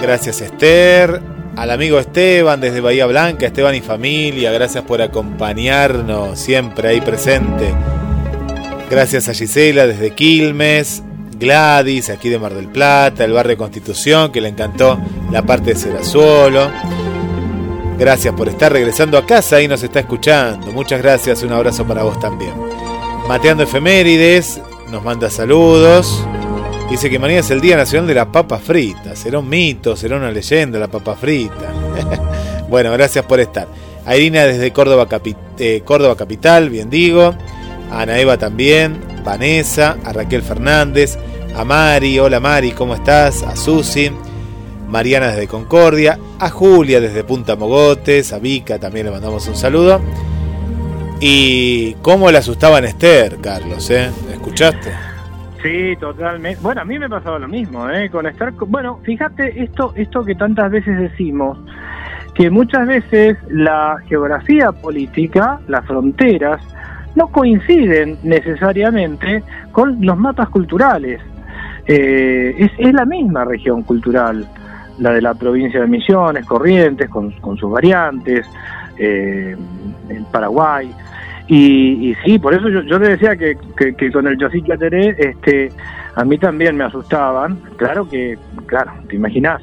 [0.01, 1.21] Gracias Esther,
[1.55, 7.73] al amigo Esteban desde Bahía Blanca, Esteban y familia, gracias por acompañarnos siempre ahí presente.
[8.89, 11.01] Gracias a Gisela desde Quilmes,
[11.39, 14.99] Gladys aquí de Mar del Plata, el barrio Constitución que le encantó
[15.31, 16.69] la parte de Serazuelo.
[17.97, 20.71] Gracias por estar regresando a casa y nos está escuchando.
[20.71, 22.53] Muchas gracias, un abrazo para vos también.
[23.27, 24.59] Mateando Efemérides
[24.91, 26.25] nos manda saludos.
[26.89, 29.15] Dice que mañana es el Día Nacional de la Papa Frita.
[29.15, 31.73] Será un mito, será una leyenda la papa frita.
[32.69, 33.67] bueno, gracias por estar.
[34.05, 35.07] A Irina desde Córdoba,
[35.57, 37.33] eh, Córdoba Capital, bien digo.
[37.91, 39.13] Ana Eva también.
[39.23, 41.17] Vanessa, a Raquel Fernández,
[41.55, 43.41] a Mari, hola Mari, ¿cómo estás?
[43.43, 44.11] A Susi.
[44.93, 49.99] Mariana desde Concordia, a Julia desde Punta Mogotes, a Vika también le mandamos un saludo.
[51.19, 54.11] Y cómo le asustaban Esther, Carlos, ¿eh?
[54.31, 54.91] ¿Escuchaste?
[55.63, 56.59] Sí, totalmente.
[56.61, 58.07] Bueno, a mí me pasaba lo mismo, ¿eh?
[58.11, 58.51] Con estar.
[58.51, 61.57] Bueno, fíjate esto, esto que tantas veces decimos,
[62.35, 66.61] que muchas veces la geografía política, las fronteras,
[67.15, 71.19] no coinciden necesariamente con los mapas culturales.
[71.87, 74.47] Eh, es, la misma región cultural,
[74.99, 78.45] la de la provincia de Misiones, Corrientes, con, con sus variantes,
[78.97, 79.55] eh,
[80.09, 80.91] el Paraguay.
[81.47, 83.57] Y, sí, por eso yo, yo le decía que,
[84.11, 85.69] con el Yossi Teré, este,
[86.15, 87.59] a mí también me asustaban.
[87.77, 89.61] Claro que, claro, te imaginas,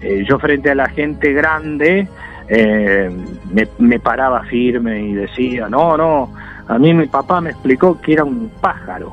[0.00, 2.08] eh, yo frente a la gente grande
[2.48, 3.10] eh,
[3.52, 6.32] me, me, paraba firme y decía, no, no,
[6.68, 9.12] a mí mi papá me explicó que era un pájaro.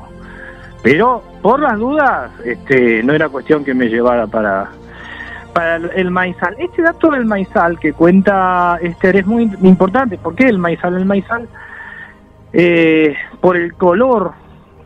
[0.82, 4.68] Pero por las dudas, este, no era cuestión que me llevara para,
[5.54, 6.56] para el maizal.
[6.58, 10.18] Este dato del maizal que cuenta Esther es muy importante.
[10.18, 10.94] ¿Por qué el maizal?
[10.96, 11.48] El maizal
[12.52, 14.32] eh, por el color,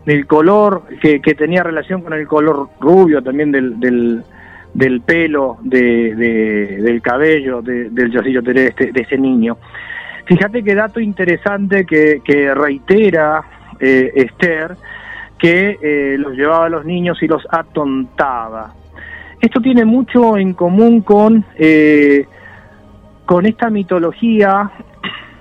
[0.06, 7.02] el color que, tenía relación con el color rubio también del, del, pelo, de, del
[7.02, 9.56] cabello del Yosillo de, este, de ese niño.
[10.26, 13.42] Fíjate qué dato interesante que, reitera
[13.80, 14.76] eh, Esther,
[15.38, 18.74] que eh, los llevaba a los niños y los atontaba.
[19.40, 21.44] Esto tiene mucho en común con,
[23.26, 24.70] con esta mitología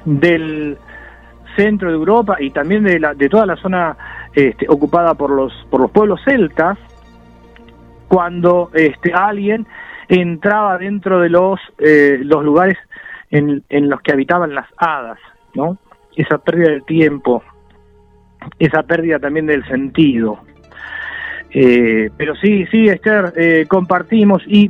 [0.06, 0.78] del,
[1.58, 3.98] centro de Europa y también de, la, de toda la zona
[4.34, 6.78] este, ocupada por los, por los pueblos celtas,
[8.08, 9.68] cuando este, alguien
[10.08, 12.78] entraba dentro de los, eh, los lugares
[13.32, 15.20] en, en, los que habitaban las hadas,
[15.54, 15.78] ¿no?
[16.16, 17.44] Esa pérdida del tiempo,
[18.58, 20.40] esa pérdida también del sentido.
[21.60, 24.70] Eh, pero sí, sí, Esther, eh, compartimos y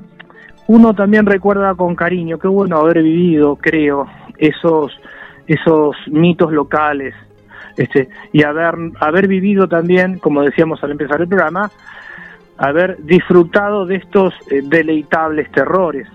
[0.67, 4.07] uno también recuerda con cariño, qué bueno haber vivido, creo,
[4.37, 4.97] esos
[5.47, 7.13] esos mitos locales
[7.75, 11.69] este, y haber, haber vivido también, como decíamos al empezar el programa,
[12.57, 16.07] haber disfrutado de estos eh, deleitables terrores.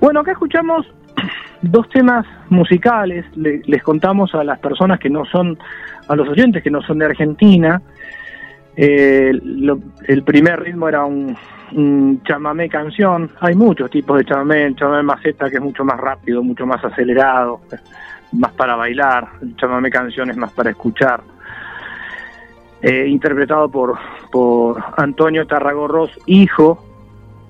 [0.00, 0.86] Bueno, acá escuchamos
[1.60, 5.58] dos temas musicales, les contamos a las personas que no son,
[6.08, 7.82] a los oyentes que no son de Argentina,
[8.76, 9.30] eh,
[10.08, 11.36] el primer ritmo era un,
[11.72, 13.30] un, chamamé canción.
[13.40, 14.64] Hay muchos tipos de chamamé.
[14.64, 17.60] El chamamé maceta que es mucho más rápido, mucho más acelerado,
[18.32, 19.28] más para bailar.
[19.42, 21.22] El chamamé canción es más para escuchar.
[22.82, 23.96] Eh, interpretado por,
[24.30, 26.84] por Antonio Tarragorros, hijo,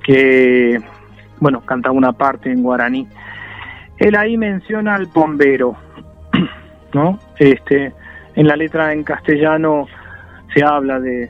[0.05, 0.81] que,
[1.41, 3.09] bueno, canta una parte en guaraní.
[3.99, 5.77] Él ahí menciona al bombero,
[6.93, 7.19] ¿no?
[7.37, 7.93] Este,
[8.37, 9.89] en la letra en castellano
[10.55, 11.29] se habla de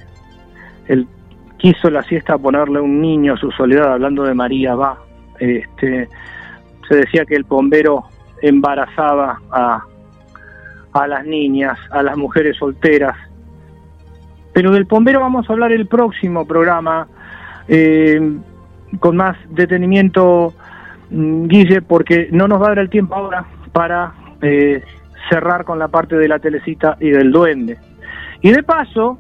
[0.87, 1.07] el
[1.59, 4.99] quiso la siesta ponerle un niño a su soledad, hablando de María va.
[5.39, 6.09] Este,
[6.89, 8.05] se decía que el bombero
[8.43, 9.83] embarazaba a,
[10.93, 13.17] a las niñas, a las mujeres solteras.
[14.53, 17.09] Pero del bombero vamos a hablar el próximo programa
[17.67, 18.21] eh,
[19.01, 20.53] con más detenimiento,
[21.11, 24.13] mm, Guille, porque no nos va a dar el tiempo ahora para
[24.43, 24.83] eh,
[25.31, 27.79] cerrar con la parte de la telecita y del duende.
[28.45, 29.19] Y de paso,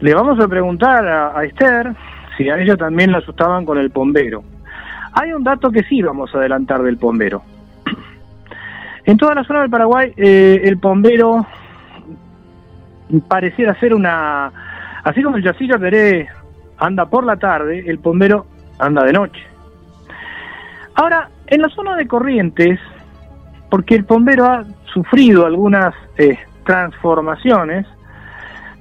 [0.00, 1.94] le vamos a preguntar a, Esther
[2.34, 4.42] si a ella también la asustaban con el bombero.
[5.12, 7.42] Hay un dato que sí vamos a adelantar del bombero.
[9.04, 11.46] En toda la zona del Paraguay, eh, el bombero
[13.28, 14.50] pareciera ser una...
[15.04, 16.28] Así como el Yacillo Peré
[16.78, 18.46] anda por la tarde, el bombero
[18.78, 19.42] anda de noche.
[20.94, 22.80] Ahora, en la zona de Corrientes,
[23.68, 27.86] porque el bombero ha sufrido algunas eh, transformaciones,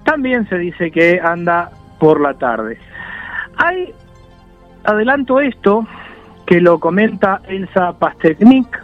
[0.04, 2.78] también se dice que anda por la tarde.
[3.58, 3.94] Hay,
[4.84, 5.88] adelanto esto,
[6.46, 8.84] que lo comenta Elsa Pastechnik,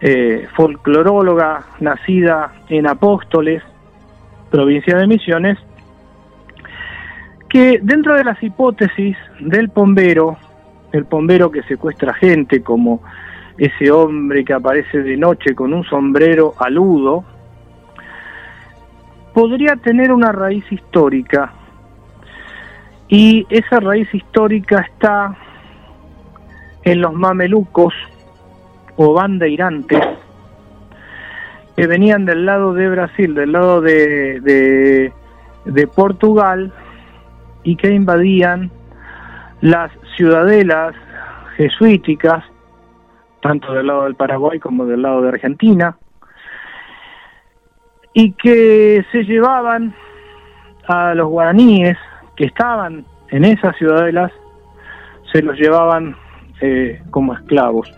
[0.00, 3.62] eh, folcloróloga nacida en Apóstoles,
[4.50, 5.58] provincia de Misiones,
[7.48, 10.36] que dentro de las hipótesis del pombero,
[10.92, 13.02] el pombero que secuestra gente como
[13.58, 17.24] ese hombre que aparece de noche con un sombrero aludo,
[19.38, 21.52] podría tener una raíz histórica.
[23.06, 25.36] Y esa raíz histórica está
[26.82, 27.94] en los mamelucos
[28.96, 30.02] o bandeirantes
[31.76, 35.12] que venían del lado de Brasil, del lado de,
[35.64, 36.72] de, Portugal
[37.62, 38.72] y que invadían
[39.60, 40.96] las ciudadelas
[41.56, 42.42] jesuíticas,
[43.40, 45.96] tanto del lado del Paraguay como del lado de Argentina,
[48.18, 49.94] y que se llevaban
[50.88, 51.96] a los guaraníes
[52.34, 54.32] que estaban en esas ciudadelas,
[55.32, 56.16] se los llevaban
[56.60, 57.94] eh, como esclavos.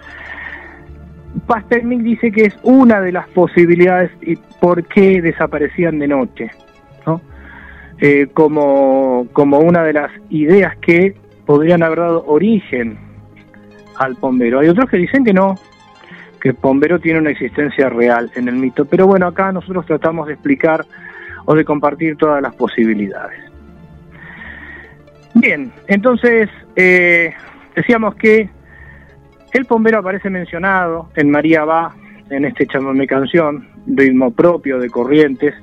[1.46, 6.50] Pasternak dice que es una de las posibilidades y por qué desaparecían de noche,
[7.06, 7.22] ¿no?
[7.98, 11.16] Eh, como, como una de las ideas que
[11.46, 12.98] podrían haber dado origen
[13.96, 14.60] al pombero.
[14.60, 15.54] Hay otros que dicen que no,
[16.40, 20.34] que Pombero tiene una existencia real en el mito, pero bueno, acá nosotros tratamos de
[20.34, 20.86] explicar
[21.44, 23.38] o de compartir todas las posibilidades.
[25.34, 27.32] Bien, entonces eh,
[27.74, 28.48] decíamos que
[29.52, 31.94] el Pombero aparece mencionado en María Va,
[32.30, 35.54] en este chamamé canción, ritmo propio de Corrientes,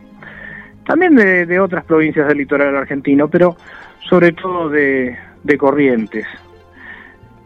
[0.86, 3.58] también de, otras provincias del litoral argentino, pero
[4.08, 6.26] sobre todo de, de Corrientes.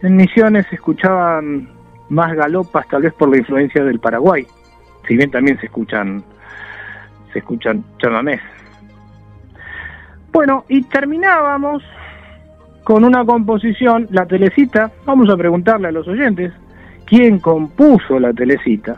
[0.00, 1.68] En Misiones escuchaban
[2.12, 4.46] más galopas, tal vez por la influencia del Paraguay,
[5.08, 6.22] si bien también se escuchan,
[7.32, 8.40] se escuchan chamamés.
[10.30, 11.82] Bueno, y terminábamos
[12.84, 16.52] con una composición, la telecita, vamos a preguntarle a los oyentes,
[17.06, 18.96] ¿quién compuso la telecita?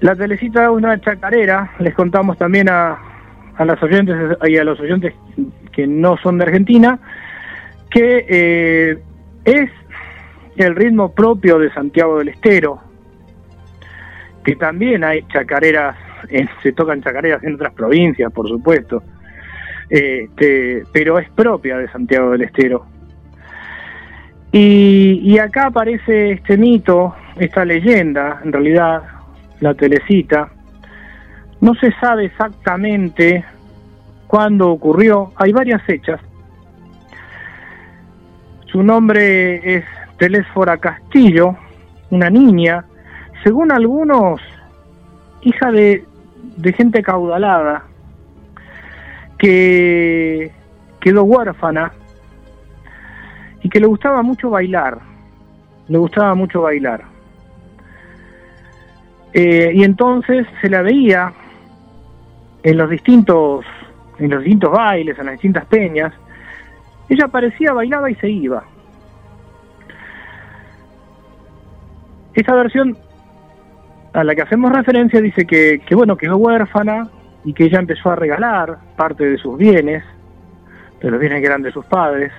[0.00, 2.98] La telecita es una chacarera, les contamos también a,
[3.56, 5.14] a las oyentes y a los oyentes
[5.72, 6.98] que no son de Argentina,
[7.90, 8.98] que eh,
[9.44, 9.70] es
[10.56, 12.80] el ritmo propio de Santiago del Estero,
[14.44, 15.96] que también hay chacareras,
[16.62, 19.02] se tocan chacareras en otras provincias, por supuesto,
[19.88, 22.86] este, pero es propia de Santiago del Estero.
[24.52, 29.02] Y, y acá aparece este mito, esta leyenda, en realidad,
[29.60, 30.50] la telecita.
[31.60, 33.44] No se sabe exactamente
[34.26, 36.20] cuándo ocurrió, hay varias fechas.
[38.66, 39.84] Su nombre es
[40.20, 41.56] Telésfora Castillo,
[42.10, 42.84] una niña,
[43.42, 44.38] según algunos,
[45.40, 46.04] hija de,
[46.58, 47.84] de gente caudalada,
[49.38, 50.52] que
[51.00, 51.92] quedó huérfana
[53.62, 54.98] y que le gustaba mucho bailar,
[55.88, 57.02] le gustaba mucho bailar.
[59.32, 61.32] Eh, y entonces se la veía
[62.62, 63.64] en los distintos
[64.18, 66.12] en los distintos bailes, en las distintas peñas,
[67.08, 68.62] ella aparecía, bailaba y se iba.
[72.34, 72.96] Esa versión
[74.12, 77.08] a la que hacemos referencia dice que, que bueno, quedó huérfana
[77.44, 80.04] y que ella empezó a regalar parte de sus bienes,
[81.00, 82.32] de los bienes que eran de sus padres,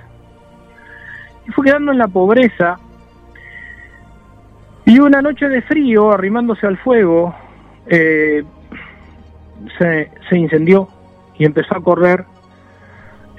[1.47, 2.77] y fue quedando en la pobreza.
[4.85, 7.33] Y una noche de frío, arrimándose al fuego,
[7.87, 8.43] eh,
[9.77, 10.87] se, se incendió
[11.37, 12.25] y empezó a correr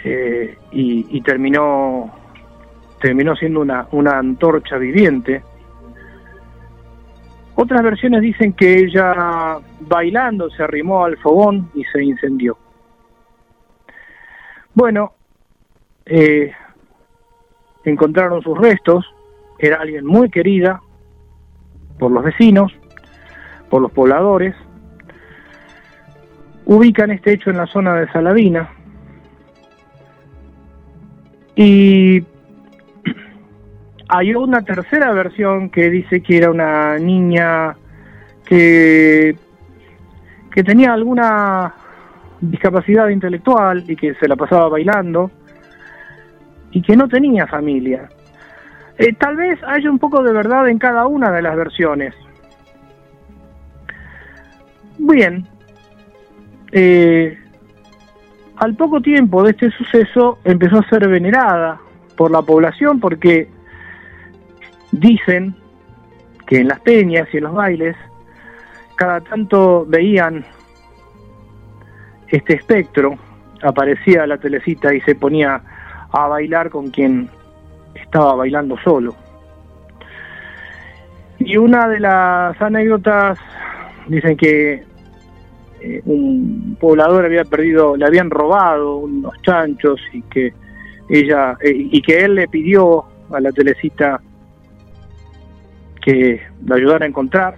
[0.04, 2.10] eh, y, terminó
[3.00, 5.42] terminó siendo una, una antorcha viviente.
[7.54, 12.56] Otras versiones dicen que ella bailando se arrimó al fogón y se incendió.
[14.74, 15.12] Bueno,
[16.06, 16.52] eh,
[17.84, 19.04] encontraron sus restos,
[19.58, 20.80] era alguien muy querida
[21.98, 22.72] por los vecinos,
[23.68, 24.54] por los pobladores,
[26.64, 28.70] ubican este hecho en la zona de Saladina.
[31.54, 32.24] Y
[34.14, 37.74] hay una tercera versión que dice que era una niña
[38.44, 39.34] que,
[40.50, 41.72] que tenía alguna
[42.38, 45.30] discapacidad intelectual y que se la pasaba bailando
[46.72, 48.10] y que no tenía familia.
[48.98, 52.14] Eh, tal vez haya un poco de verdad en cada una de las versiones.
[54.98, 55.46] Bien,
[56.70, 57.38] eh,
[58.56, 61.80] al poco tiempo de este suceso empezó a ser venerada
[62.14, 63.48] por la población porque
[64.92, 65.54] dicen
[66.46, 67.96] que en las peñas y en los bailes
[68.96, 70.44] cada tanto veían
[72.28, 73.18] este espectro,
[73.62, 75.60] aparecía la telecita y se ponía
[76.12, 77.28] a bailar con quien
[77.94, 79.14] estaba bailando solo.
[81.38, 83.38] Y una de las anécdotas
[84.06, 84.84] dicen que
[85.80, 90.54] eh, un poblador había perdido, le habían robado unos chanchos y que
[91.08, 94.20] ella eh, y que él le pidió a la telecita
[96.02, 97.56] que la ayudara a encontrar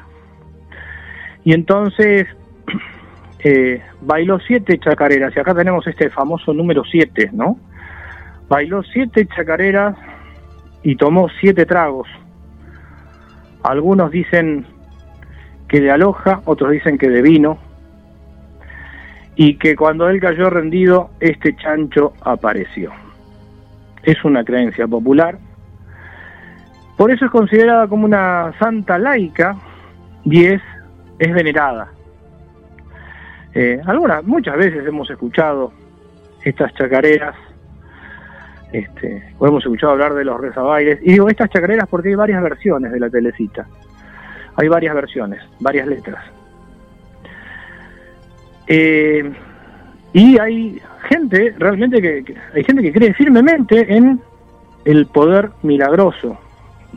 [1.45, 2.27] y entonces
[3.45, 7.59] eh, bailó siete chacareras y acá tenemos este famoso número siete, ¿no?
[8.49, 9.97] Bailó siete chacareras
[10.83, 12.09] y tomó siete tragos.
[13.63, 14.67] Algunos dicen
[15.69, 17.59] que de aloja, otros dicen que de vino,
[19.37, 22.93] y que cuando él cayó rendido, este chancho apareció.
[24.03, 25.39] Es una creencia popular.
[26.97, 29.57] Por eso es considerada como una santa laica
[30.25, 30.63] y es,
[31.19, 31.91] venerada.
[33.53, 35.73] Eh, algunas, muchas veces hemos escuchado
[36.43, 37.35] estas chacareras
[38.73, 41.01] Este, hemos escuchado hablar de los rezabailes.
[41.03, 43.67] Y digo estas chacareras porque hay varias versiones de la telecita.
[44.57, 46.25] Hay varias versiones, varias letras.
[48.67, 49.33] Eh,
[50.13, 54.21] y hay gente, realmente, que, hay gente que cree firmemente en
[54.85, 56.39] el poder milagroso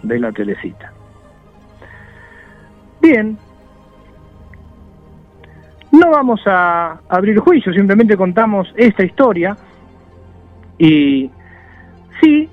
[0.03, 0.91] de la telecita.
[3.01, 3.37] Bien,
[5.91, 9.55] no vamos a abrir juicio, simplemente contamos esta historia
[10.77, 11.29] y
[12.21, 12.49] sí,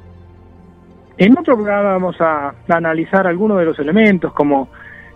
[1.17, 4.69] en otro programa vamos a, analizar algunos de los elementos como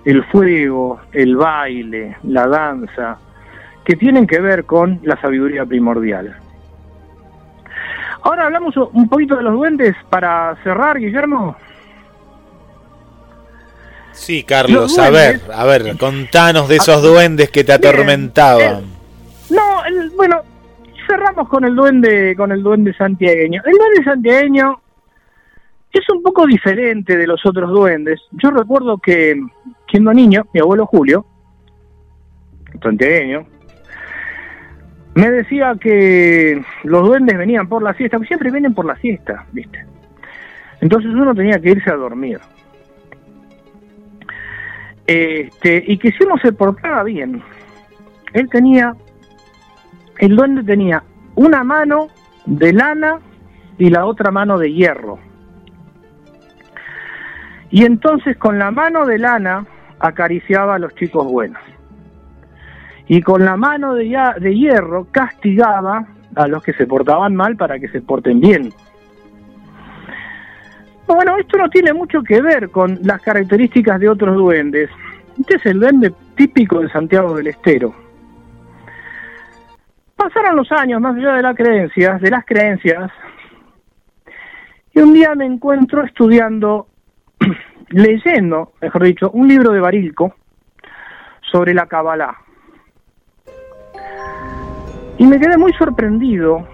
[0.05, 3.19] el fuego, el baile, la danza,
[3.85, 6.37] que tienen que ver con la sabiduría primordial.
[8.23, 11.57] Ahora hablamos un poquito de los duendes para cerrar, Guillermo.
[14.19, 18.85] Sí, Carlos, a ver, a ver, contanos de esos duendes que te atormentaban.
[19.49, 19.83] no,
[20.17, 20.43] bueno,
[21.07, 23.63] cerramos con el duende, con el duende santiagueño.
[23.65, 24.81] El duende santiagueño
[25.93, 28.21] es un poco diferente de los otros duendes.
[28.33, 29.41] Yo recuerdo que,
[29.91, 31.25] siendo niño, mi abuelo Julio,
[32.83, 33.47] santiagueño,
[35.15, 39.85] me decía que los duendes venían por la siesta, siempre vienen por la siesta, ¿viste?
[40.81, 42.39] Entonces uno tenía que irse a dormir.
[45.09, 47.43] Este, y que uno se portaba bien,
[48.35, 48.95] él tenía,
[50.19, 51.03] el duende tenía
[51.35, 52.09] una mano
[52.45, 53.19] de lana
[53.79, 55.19] y la otra mano de hierro.
[57.71, 59.67] Y entonces con la mano de lana
[59.99, 61.63] acariciaba a los chicos buenos
[63.07, 67.79] y con la mano de, de hierro castigaba a los que se portaban mal para
[67.79, 68.75] que se porten bien.
[71.09, 74.91] Bueno, esto no tiene mucho que ver con las características de otros duendes.
[75.41, 77.95] Este es el duende típico de Santiago del Estero.
[80.15, 83.11] Pasaron los años, más allá de las creencias, de las creencias,
[84.93, 86.89] y un día me encuentro estudiando,
[87.89, 90.35] leyendo, mejor dicho, un libro de Barilco
[91.41, 92.37] sobre la Kabbalah.
[95.17, 96.69] Y me quedé muy sorprendido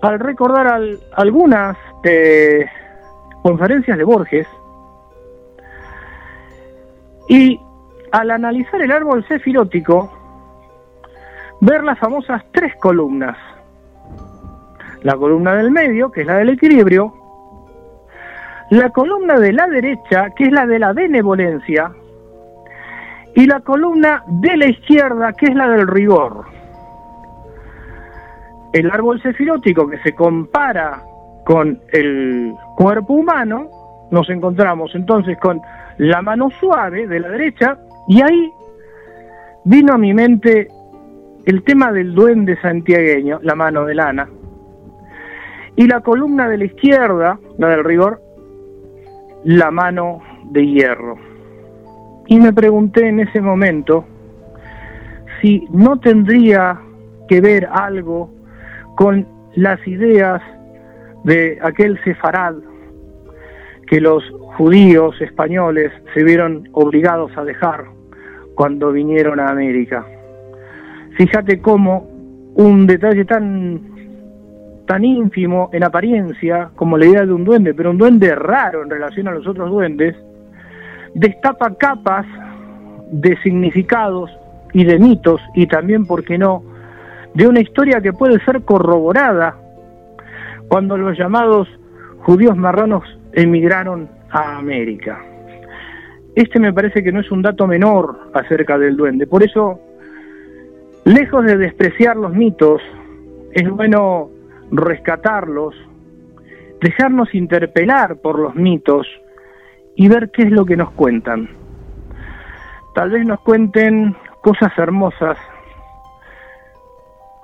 [0.00, 0.80] al recordar
[1.14, 2.66] algunas eh,
[3.42, 4.46] conferencias de Borges
[7.28, 7.60] y
[8.12, 10.10] al analizar el árbol cefirótico,
[11.60, 13.36] ver las famosas tres columnas.
[15.02, 17.12] La columna del medio, que es la del equilibrio,
[18.70, 21.92] la columna de la derecha, que es la de la benevolencia,
[23.34, 26.46] y la columna de la izquierda, que es la del rigor.
[28.72, 31.02] El árbol cefirótico que se compara
[31.46, 33.70] con el cuerpo humano,
[34.10, 35.60] nos encontramos entonces con
[35.96, 37.78] la mano suave de la derecha
[38.08, 38.50] y ahí
[39.64, 40.66] vino a mi mente
[41.44, 44.28] el tema del duende santiagueño, la mano de lana,
[45.76, 48.20] y la columna de la izquierda, la del rigor,
[49.44, 51.16] la mano de hierro.
[52.26, 54.04] Y me pregunté en ese momento
[55.40, 56.80] si no tendría
[57.28, 58.30] que ver algo
[58.96, 60.42] con las ideas
[61.26, 62.54] de aquel sefarad
[63.88, 64.22] que los
[64.56, 67.84] judíos españoles se vieron obligados a dejar
[68.54, 70.06] cuando vinieron a América.
[71.16, 72.08] Fíjate cómo
[72.54, 73.96] un detalle tan
[74.86, 78.90] tan ínfimo en apariencia como la idea de un duende, pero un duende raro en
[78.90, 80.14] relación a los otros duendes,
[81.12, 82.24] destapa capas
[83.10, 84.30] de significados
[84.72, 86.62] y de mitos y también, ¿por qué no?,
[87.34, 89.56] de una historia que puede ser corroborada
[90.68, 91.68] cuando los llamados
[92.20, 95.20] judíos marranos emigraron a América.
[96.34, 99.80] Este me parece que no es un dato menor acerca del duende, por eso,
[101.04, 102.82] lejos de despreciar los mitos,
[103.52, 104.30] es bueno
[104.70, 105.74] rescatarlos,
[106.80, 109.06] dejarnos interpelar por los mitos,
[109.96, 111.48] y ver qué es lo que nos cuentan.
[112.94, 115.38] Tal vez nos cuenten cosas hermosas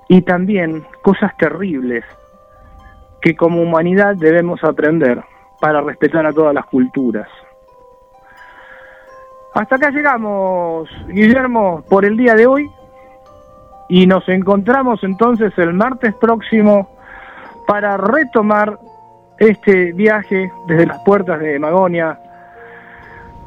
[0.09, 2.05] y también cosas terribles
[3.23, 5.23] que como humanidad debemos aprender
[5.61, 7.29] para respetar a todas las culturas.
[9.55, 12.69] Hasta acá llegamos, Guillermo, por el día de hoy
[13.89, 16.91] y nos encontramos entonces el martes próximo
[17.67, 18.79] para retomar
[19.39, 22.19] este viaje desde las puertas de Magonia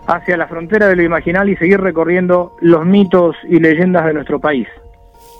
[0.07, 4.39] hacia la frontera de lo imaginal y seguir recorriendo los mitos y leyendas de nuestro
[4.39, 4.67] país.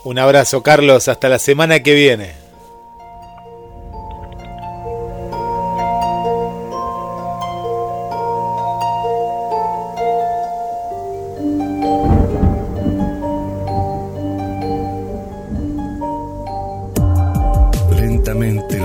[0.04, 1.08] Un abrazo, Carlos.
[1.08, 2.45] Hasta la semana que viene.